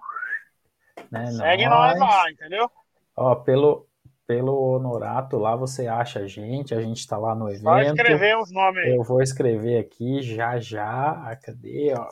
[1.11, 2.69] Né, Segue nós lá, entendeu?
[3.15, 3.87] Ó, pelo,
[4.25, 7.65] pelo Honorato lá você acha a gente, a gente tá lá no evento.
[7.97, 8.95] escrever os nomes aí.
[8.95, 11.11] Eu vou escrever aqui já já.
[11.11, 11.93] Ah, Cadê?
[11.97, 12.07] Ó,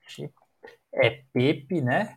[0.00, 0.30] Deixa eu-
[0.94, 2.16] É Pepe, né?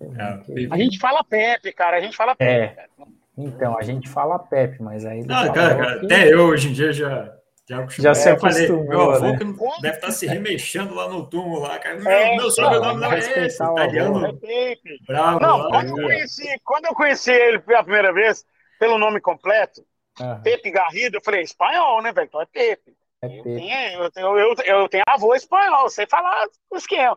[0.00, 0.68] É, Pepe.
[0.70, 1.96] A gente fala Pepe, cara.
[1.96, 2.50] A gente fala Pepe.
[2.50, 2.68] É.
[2.68, 2.88] cara.
[3.36, 6.68] Então, a gente fala Pepe, mas aí Não, falou cara, cara, que- até eu hoje
[6.68, 7.34] em dia já.
[7.72, 7.86] Já.
[8.02, 9.38] Já se Eu falei, acostumou, Meu avô né?
[9.38, 11.98] que não deve estar se remexendo lá no túmulo lá, cara.
[11.98, 13.62] Meu, É, meu sobrenome não é respeitar esse.
[13.62, 14.98] É Italiano Pepe.
[15.06, 15.68] bravo Não, lá.
[15.68, 18.44] quando eu, conheci, quando eu conheci ele pela primeira vez,
[18.78, 19.82] pelo nome completo,
[20.20, 22.26] Aham, Pepe Garrido, eu falei, espanhol, né, velho?
[22.26, 22.94] Então é Pepe.
[23.22, 27.16] é Eu tenho, eu, tenho, eu, eu tenho avô espanhol, sei falar o esquema.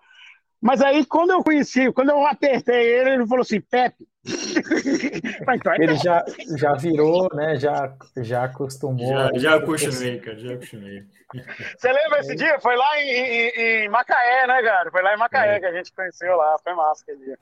[0.65, 4.03] Mas aí, quando eu conheci, quando eu apertei ele, ele falou assim, Pepe.
[5.55, 6.03] Então é Ele Pepe.
[6.03, 6.25] já,
[6.57, 7.55] já virou, né?
[7.57, 9.07] Já, já acostumou.
[9.07, 11.03] Já, já acostumei, cara, já acostumei.
[11.77, 12.59] Você lembra esse dia?
[12.59, 13.51] Foi lá em, em-
[13.85, 14.89] em Macaé, né, cara?
[14.89, 15.59] Foi lá em Macaé É.
[15.59, 17.37] que a gente conheceu lá, foi massa aquele dia.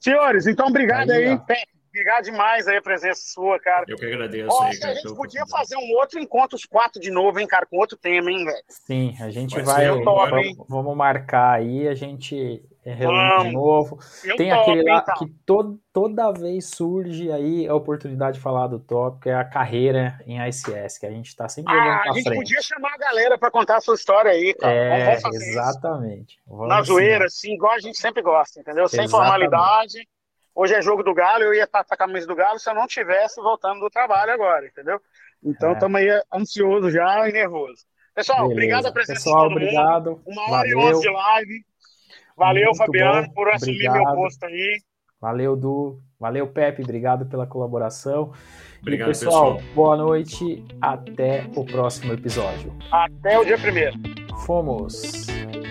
[0.00, 1.38] Senhores, então obrigado Aí, aí.
[1.46, 1.68] Pepe.
[1.94, 3.84] Obrigado demais aí a presença sua, cara.
[3.86, 4.94] Eu que agradeço Ó, aí, se a cara.
[4.96, 8.32] gente podia fazer um outro encontro, os quatro de novo, hein, cara, com outro tema,
[8.32, 8.64] hein, velho?
[8.68, 9.86] Sim, a gente vai.
[10.02, 10.56] top, vamos, hein?
[10.68, 13.98] vamos marcar aí, a gente reúne de novo.
[14.24, 15.14] Eu Tem topo, aquele lá então.
[15.14, 20.20] que to- toda vez surge aí a oportunidade de falar do tópico, é a carreira
[20.26, 22.38] em ICS, que a gente está sempre levando Ah, a para gente frente.
[22.38, 24.74] podia chamar a galera pra contar a sua história aí, cara.
[24.74, 25.28] É, isso.
[25.28, 26.38] exatamente.
[26.46, 26.86] Vamos Na sim.
[26.92, 28.88] zoeira, assim, igual a gente sempre gosta, entendeu?
[28.88, 29.10] Sem Exatamente.
[29.12, 30.08] formalidade.
[30.54, 32.74] Hoje é jogo do Galo, eu ia estar com a camisa do Galo se eu
[32.74, 35.00] não tivesse voltando do trabalho agora, entendeu?
[35.42, 35.72] Então É.
[35.72, 37.84] estamos aí ansioso já e nervoso.
[38.14, 38.54] Pessoal, Beleza.
[38.54, 39.62] obrigado a presença Pessoal, de todo mundo.
[39.68, 40.22] obrigado.
[40.24, 40.88] Uma hora e Valeu.
[40.88, 41.64] onze de live.
[42.36, 43.32] Valeu, Muito Fabiano, bom.
[43.34, 44.04] por assumir Obrigado.
[44.04, 44.78] meu posto aí.
[45.20, 46.00] Valeu, Du.
[46.20, 46.82] Valeu, Pepe.
[46.82, 48.32] Obrigado pela colaboração.
[48.80, 49.74] Obrigado, e, pessoal, pessoal.
[49.74, 50.64] boa noite.
[50.80, 52.76] Até o próximo episódio.
[52.92, 53.96] Até o dia primeiro.
[54.46, 55.63] Fomos!